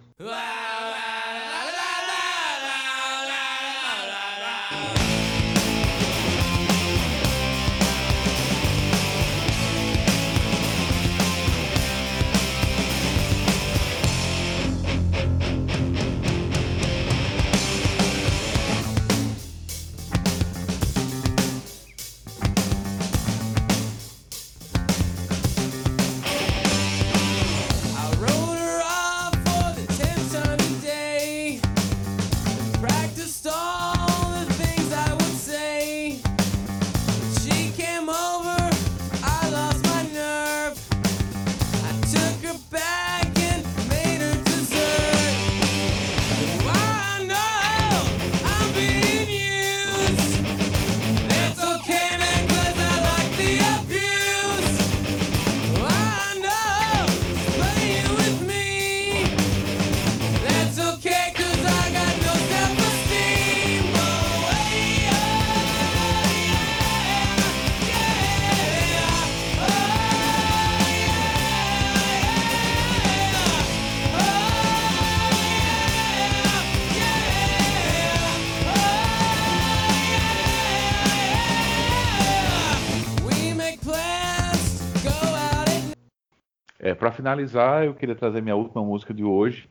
Finalizar, 87.21 87.85
eu 87.85 87.95
queria 87.95 88.15
trazer 88.15 88.41
minha 88.41 88.57
última 88.57 88.83
música 88.83 89.13
de 89.13 89.23
hoje. 89.23 89.69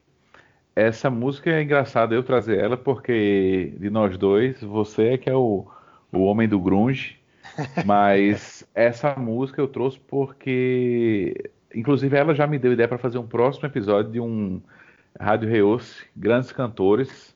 Essa 0.75 1.09
música 1.09 1.49
é 1.49 1.63
engraçada 1.63 2.13
eu 2.13 2.23
trazer 2.23 2.59
ela 2.59 2.77
porque 2.77 3.73
de 3.77 3.89
nós 3.89 4.17
dois, 4.17 4.61
você 4.61 5.09
é 5.09 5.17
que 5.17 5.29
é 5.29 5.35
o, 5.35 5.65
o 6.11 6.19
homem 6.19 6.47
do 6.47 6.59
grunge, 6.59 7.19
mas 7.85 8.63
essa 8.75 9.15
música 9.15 9.59
eu 9.59 9.67
trouxe 9.67 9.99
porque, 9.99 11.51
inclusive, 11.73 12.15
ela 12.15 12.35
já 12.35 12.45
me 12.45 12.59
deu 12.59 12.71
ideia 12.73 12.87
para 12.87 12.99
fazer 12.99 13.17
um 13.17 13.27
próximo 13.27 13.65
episódio 13.65 14.11
de 14.11 14.19
um 14.19 14.61
Rádio 15.19 15.49
Reouce, 15.49 16.05
grandes 16.15 16.51
cantores, 16.51 17.35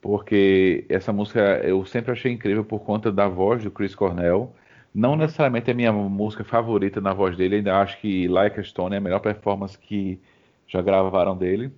porque 0.00 0.86
essa 0.88 1.12
música 1.12 1.60
eu 1.62 1.84
sempre 1.84 2.10
achei 2.10 2.32
incrível 2.32 2.64
por 2.64 2.80
conta 2.80 3.12
da 3.12 3.28
voz 3.28 3.62
do 3.62 3.70
Chris 3.70 3.94
Cornell 3.94 4.52
não 4.94 5.16
necessariamente 5.16 5.70
é 5.70 5.72
a 5.72 5.76
minha 5.76 5.92
música 5.92 6.44
favorita 6.44 7.00
na 7.00 7.14
voz 7.14 7.36
dele, 7.36 7.56
ainda 7.56 7.80
acho 7.80 7.98
que 7.98 8.28
Like 8.28 8.60
a 8.60 8.62
Stone 8.62 8.94
é 8.94 8.98
a 8.98 9.00
melhor 9.00 9.20
performance 9.20 9.78
que 9.78 10.20
já 10.66 10.82
gravaram 10.82 11.36
dele. 11.36 11.72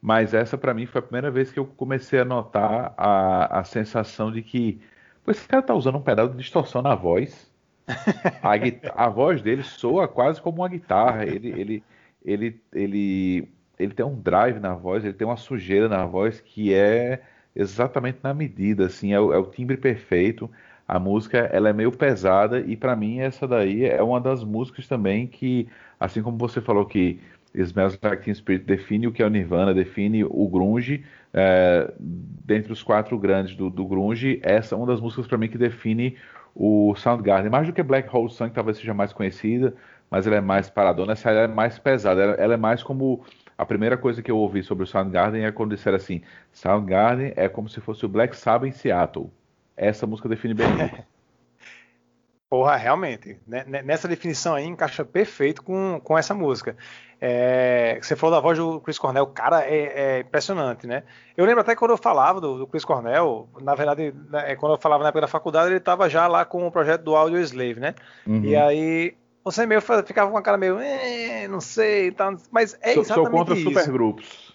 Mas 0.00 0.34
essa 0.34 0.58
para 0.58 0.74
mim 0.74 0.84
foi 0.84 0.98
a 0.98 1.02
primeira 1.02 1.30
vez 1.30 1.50
que 1.50 1.58
eu 1.58 1.64
comecei 1.64 2.20
a 2.20 2.24
notar 2.24 2.92
a, 2.96 3.60
a 3.60 3.64
sensação 3.64 4.30
de 4.30 4.42
que 4.42 4.80
pô, 5.24 5.30
esse 5.30 5.48
cara 5.48 5.62
tá 5.62 5.74
usando 5.74 5.96
um 5.96 6.02
pedal 6.02 6.28
de 6.28 6.36
distorção 6.36 6.82
na 6.82 6.94
voz. 6.94 7.50
A, 8.42 9.04
a 9.04 9.08
voz 9.10 9.42
dele 9.42 9.62
soa 9.62 10.08
quase 10.08 10.40
como 10.40 10.62
uma 10.62 10.68
guitarra. 10.68 11.24
Ele, 11.26 11.48
ele, 11.50 11.84
ele, 12.24 12.60
ele, 12.72 13.48
ele 13.78 13.94
tem 13.94 14.06
um 14.06 14.18
drive 14.18 14.58
na 14.58 14.74
voz, 14.74 15.04
ele 15.04 15.12
tem 15.12 15.26
uma 15.26 15.36
sujeira 15.36 15.86
na 15.86 16.06
voz 16.06 16.40
que 16.40 16.72
é 16.72 17.22
exatamente 17.54 18.18
na 18.22 18.32
medida, 18.34 18.86
assim, 18.86 19.12
é 19.12 19.20
o, 19.20 19.32
é 19.32 19.38
o 19.38 19.46
timbre 19.46 19.76
perfeito 19.76 20.50
a 20.86 20.98
música 20.98 21.38
ela 21.52 21.68
é 21.68 21.72
meio 21.72 21.90
pesada 21.90 22.60
e 22.60 22.76
para 22.76 22.94
mim 22.94 23.20
essa 23.20 23.46
daí 23.48 23.84
é 23.84 24.02
uma 24.02 24.20
das 24.20 24.44
músicas 24.44 24.86
também 24.86 25.26
que, 25.26 25.68
assim 25.98 26.22
como 26.22 26.36
você 26.36 26.60
falou 26.60 26.84
que 26.84 27.20
Smells 27.54 27.98
Like 28.02 28.24
Teen 28.24 28.34
Spirit 28.34 28.64
define 28.64 29.06
o 29.06 29.12
que 29.12 29.22
é 29.22 29.26
o 29.26 29.30
Nirvana, 29.30 29.72
define 29.72 30.24
o 30.24 30.48
grunge, 30.48 31.04
é, 31.32 31.92
dentre 31.98 32.72
os 32.72 32.82
quatro 32.82 33.18
grandes 33.18 33.54
do, 33.54 33.70
do 33.70 33.86
grunge, 33.86 34.40
essa 34.42 34.74
é 34.74 34.78
uma 34.78 34.86
das 34.86 35.00
músicas 35.00 35.26
para 35.26 35.38
mim 35.38 35.48
que 35.48 35.56
define 35.56 36.16
o 36.54 36.94
Soundgarden, 36.96 37.50
mais 37.50 37.66
do 37.66 37.72
que 37.72 37.82
Black 37.82 38.08
Hole 38.14 38.30
Sun, 38.30 38.48
que 38.48 38.54
talvez 38.54 38.76
seja 38.76 38.94
mais 38.94 39.12
conhecida, 39.12 39.74
mas 40.10 40.26
ela 40.26 40.36
é 40.36 40.40
mais 40.40 40.70
paradona. 40.70 41.12
Essa 41.12 41.30
é 41.30 41.48
mais 41.48 41.78
pesada. 41.78 42.22
Ela, 42.22 42.34
ela, 42.34 42.54
é 42.54 42.56
mais 42.56 42.82
como. 42.82 43.24
A 43.56 43.64
primeira 43.64 43.96
coisa 43.96 44.22
que 44.22 44.30
eu 44.30 44.36
ouvi 44.36 44.62
sobre 44.62 44.84
o 44.84 44.86
Soundgarden 44.86 45.44
é 45.44 45.52
quando 45.52 45.74
disseram 45.74 45.96
assim: 45.96 46.22
Soundgarden 46.52 47.32
é 47.36 47.48
como 47.48 47.68
se 47.68 47.80
fosse 47.80 48.04
o 48.04 48.08
Black 48.08 48.36
Sabbath 48.36 48.68
em 48.68 48.72
Seattle. 48.72 49.30
Essa 49.76 50.06
música 50.06 50.28
define 50.28 50.54
bem 50.54 50.66
isso. 50.66 51.02
Porra, 52.48 52.76
realmente. 52.76 53.36
Né, 53.46 53.64
nessa 53.82 54.06
definição 54.06 54.54
aí 54.54 54.64
encaixa 54.64 55.04
perfeito 55.04 55.60
com, 55.60 56.00
com 56.04 56.16
essa 56.16 56.32
música. 56.32 56.76
É, 57.20 57.98
você 58.00 58.14
falou 58.14 58.36
da 58.36 58.40
voz 58.40 58.56
do 58.56 58.80
Chris 58.80 58.98
Cornell, 58.98 59.26
cara, 59.26 59.62
é, 59.62 60.18
é, 60.18 60.20
impressionante, 60.20 60.86
né? 60.86 61.02
Eu 61.36 61.46
lembro 61.46 61.62
até 61.62 61.74
quando 61.74 61.92
eu 61.92 61.96
falava 61.96 62.40
do, 62.40 62.58
do 62.58 62.66
Chris 62.66 62.84
Cornell, 62.84 63.48
na 63.60 63.74
verdade, 63.74 64.14
né, 64.30 64.52
é, 64.52 64.56
quando 64.56 64.74
eu 64.74 64.78
falava 64.78 65.02
na 65.02 65.08
época 65.08 65.22
da 65.22 65.26
faculdade, 65.26 65.70
ele 65.70 65.78
estava 65.78 66.08
já 66.08 66.28
lá 66.28 66.44
com 66.44 66.64
o 66.64 66.70
projeto 66.70 67.02
do 67.02 67.16
Audio 67.16 67.40
Slave, 67.40 67.80
né? 67.80 67.94
Uhum. 68.26 68.44
E 68.44 68.54
aí 68.54 69.16
você 69.42 69.66
meio 69.66 69.80
ficava 69.80 70.30
com 70.30 70.36
uma 70.36 70.42
cara 70.42 70.56
meio, 70.56 70.78
eh, 70.78 71.48
não 71.48 71.60
sei, 71.60 72.12
tá, 72.12 72.34
mas 72.50 72.78
é 72.80 72.96
exatamente 72.96 73.06
sou 73.06 73.30
contra 73.30 73.54
isso. 73.54 73.64
supergrupos. 73.64 74.54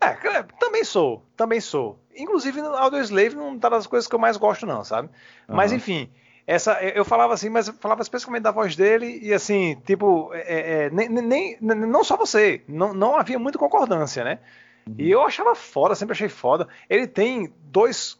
É, 0.00 0.42
também 0.58 0.84
sou, 0.84 1.22
também 1.36 1.60
sou. 1.60 1.98
Inclusive, 2.18 2.60
no 2.60 2.74
Audio 2.74 3.00
Slave 3.00 3.34
não 3.34 3.58
tá 3.58 3.68
das 3.68 3.86
coisas 3.86 4.08
que 4.08 4.14
eu 4.14 4.18
mais 4.18 4.36
gosto, 4.36 4.66
não, 4.66 4.84
sabe? 4.84 5.08
Uhum. 5.48 5.56
Mas 5.56 5.72
enfim, 5.72 6.10
essa 6.46 6.82
eu 6.82 7.04
falava 7.04 7.34
assim, 7.34 7.48
mas 7.48 7.68
falava 7.80 8.02
especificamente 8.02 8.42
da 8.42 8.50
voz 8.50 8.74
dele 8.74 9.18
e 9.22 9.32
assim, 9.34 9.80
tipo, 9.84 10.30
é, 10.32 10.38
é, 10.38 10.84
é 10.86 10.90
nem, 10.90 11.08
nem, 11.08 11.58
não 11.60 12.02
só 12.02 12.16
você, 12.16 12.62
não, 12.66 12.94
não 12.94 13.16
havia 13.16 13.38
muita 13.38 13.58
concordância, 13.58 14.24
né? 14.24 14.38
Uhum. 14.86 14.94
E 14.98 15.10
eu 15.10 15.22
achava 15.22 15.54
foda, 15.54 15.94
sempre 15.94 16.12
achei 16.12 16.28
foda. 16.28 16.66
Ele 16.88 17.06
tem 17.06 17.52
dois 17.64 18.18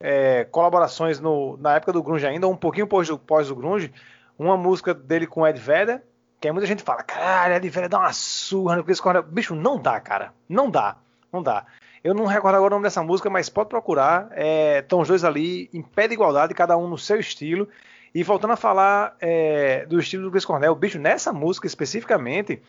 é, 0.00 0.44
colaborações 0.44 1.18
no, 1.18 1.56
na 1.56 1.76
época 1.76 1.92
do 1.92 2.02
grunge 2.02 2.26
ainda, 2.26 2.46
um 2.46 2.56
pouquinho 2.56 2.86
pós 2.86 3.08
do, 3.08 3.18
pós 3.18 3.48
do 3.48 3.56
grunge, 3.56 3.92
uma 4.38 4.56
música 4.56 4.94
dele 4.94 5.26
com 5.26 5.46
Ed 5.46 5.58
Vedder, 5.58 6.02
que 6.40 6.46
aí 6.46 6.52
muita 6.52 6.66
gente 6.66 6.82
fala, 6.82 7.02
caralho, 7.02 7.54
Ed 7.54 7.68
Vedder 7.68 7.88
dá 7.88 7.98
uma 7.98 8.12
surra 8.12 8.76
no 8.76 8.84
Chris 8.84 9.00
Cornell. 9.00 9.22
Bicho, 9.22 9.54
não 9.54 9.78
dá, 9.78 9.98
cara. 9.98 10.32
Não 10.48 10.70
dá. 10.70 10.96
Não 11.32 11.42
dá. 11.42 11.64
Eu 12.04 12.12
não 12.12 12.26
recordo 12.26 12.56
agora 12.56 12.72
o 12.72 12.76
nome 12.76 12.84
dessa 12.84 13.02
música, 13.02 13.30
mas 13.30 13.48
pode 13.48 13.70
procurar. 13.70 14.28
Estão 14.78 14.98
é, 14.98 15.02
os 15.02 15.08
dois 15.08 15.24
ali 15.24 15.70
em 15.72 15.82
pé 15.82 16.06
de 16.06 16.12
igualdade, 16.14 16.52
cada 16.52 16.76
um 16.76 16.86
no 16.86 16.98
seu 16.98 17.18
estilo. 17.18 17.66
E 18.14 18.22
voltando 18.22 18.52
a 18.52 18.56
falar 18.56 19.16
é, 19.18 19.86
do 19.86 19.98
estilo 19.98 20.24
do 20.24 20.30
Chris 20.30 20.44
Cornell, 20.44 20.74
bicho, 20.74 20.98
nessa 20.98 21.32
música 21.32 21.66
especificamente, 21.66 22.62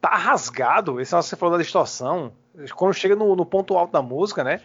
tá 0.00 0.14
rasgado. 0.14 1.00
Esse 1.00 1.12
você 1.12 1.34
falou 1.34 1.56
da 1.56 1.62
distorção. 1.62 2.32
Quando 2.76 2.94
chega 2.94 3.16
no, 3.16 3.34
no 3.34 3.44
ponto 3.44 3.76
alto 3.76 3.92
da 3.92 4.00
música, 4.00 4.44
né? 4.44 4.60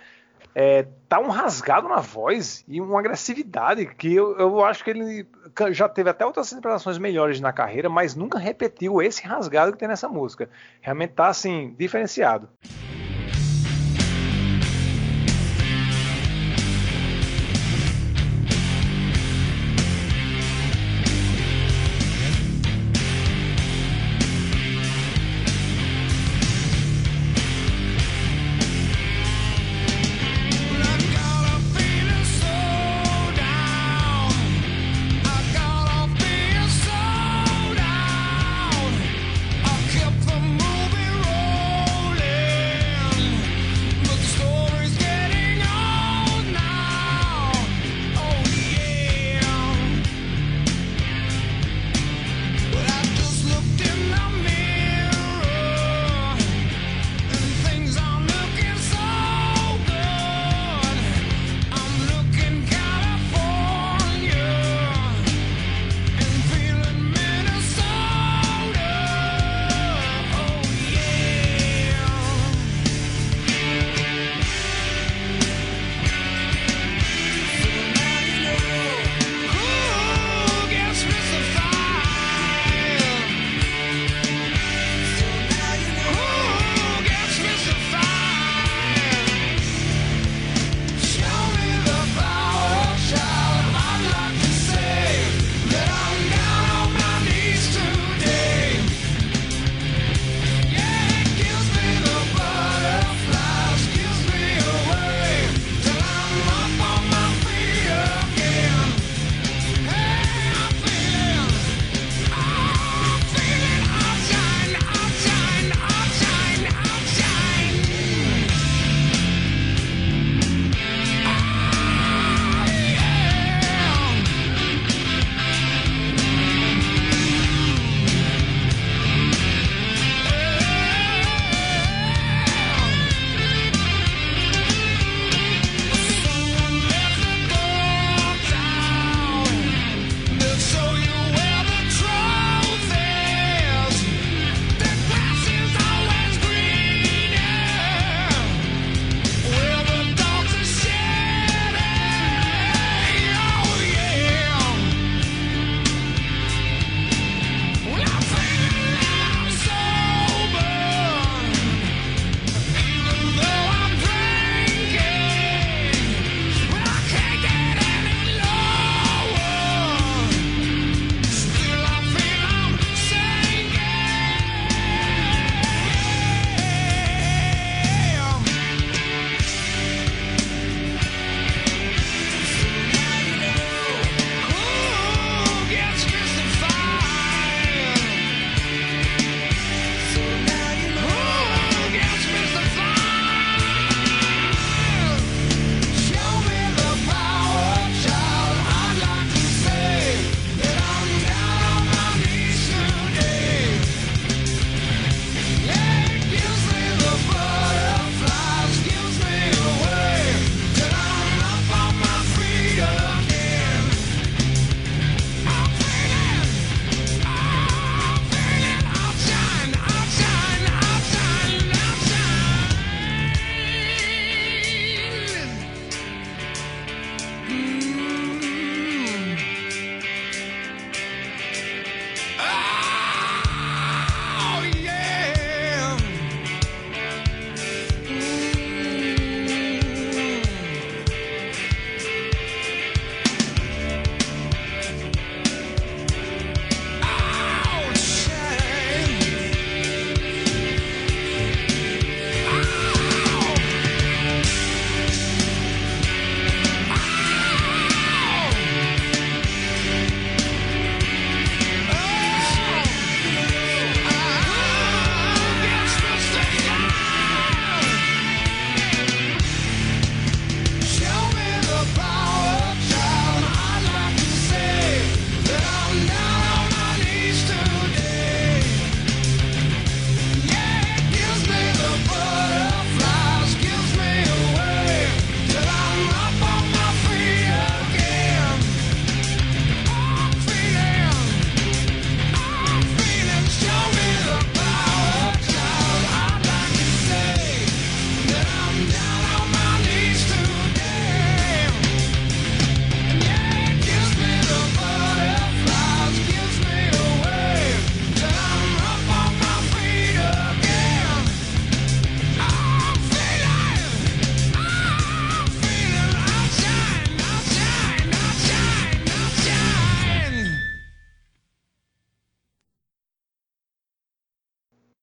é, 0.59 0.87
tá 1.07 1.19
um 1.19 1.29
rasgado 1.29 1.87
na 1.87 1.99
voz 1.99 2.65
e 2.67 2.81
uma 2.81 2.99
agressividade 2.99 3.85
que 3.85 4.15
eu, 4.15 4.35
eu 4.39 4.65
acho 4.65 4.83
que 4.83 4.89
ele 4.89 5.27
já 5.69 5.87
teve 5.87 6.09
até 6.09 6.25
outras 6.25 6.51
interpretações 6.51 6.97
melhores 6.97 7.39
na 7.39 7.53
carreira, 7.53 7.89
mas 7.89 8.15
nunca 8.15 8.39
repetiu 8.39 8.99
esse 8.99 9.23
rasgado 9.23 9.71
que 9.71 9.77
tem 9.77 9.87
nessa 9.87 10.09
música. 10.09 10.49
Realmente 10.81 11.13
tá 11.13 11.27
assim, 11.27 11.75
diferenciado. 11.77 12.49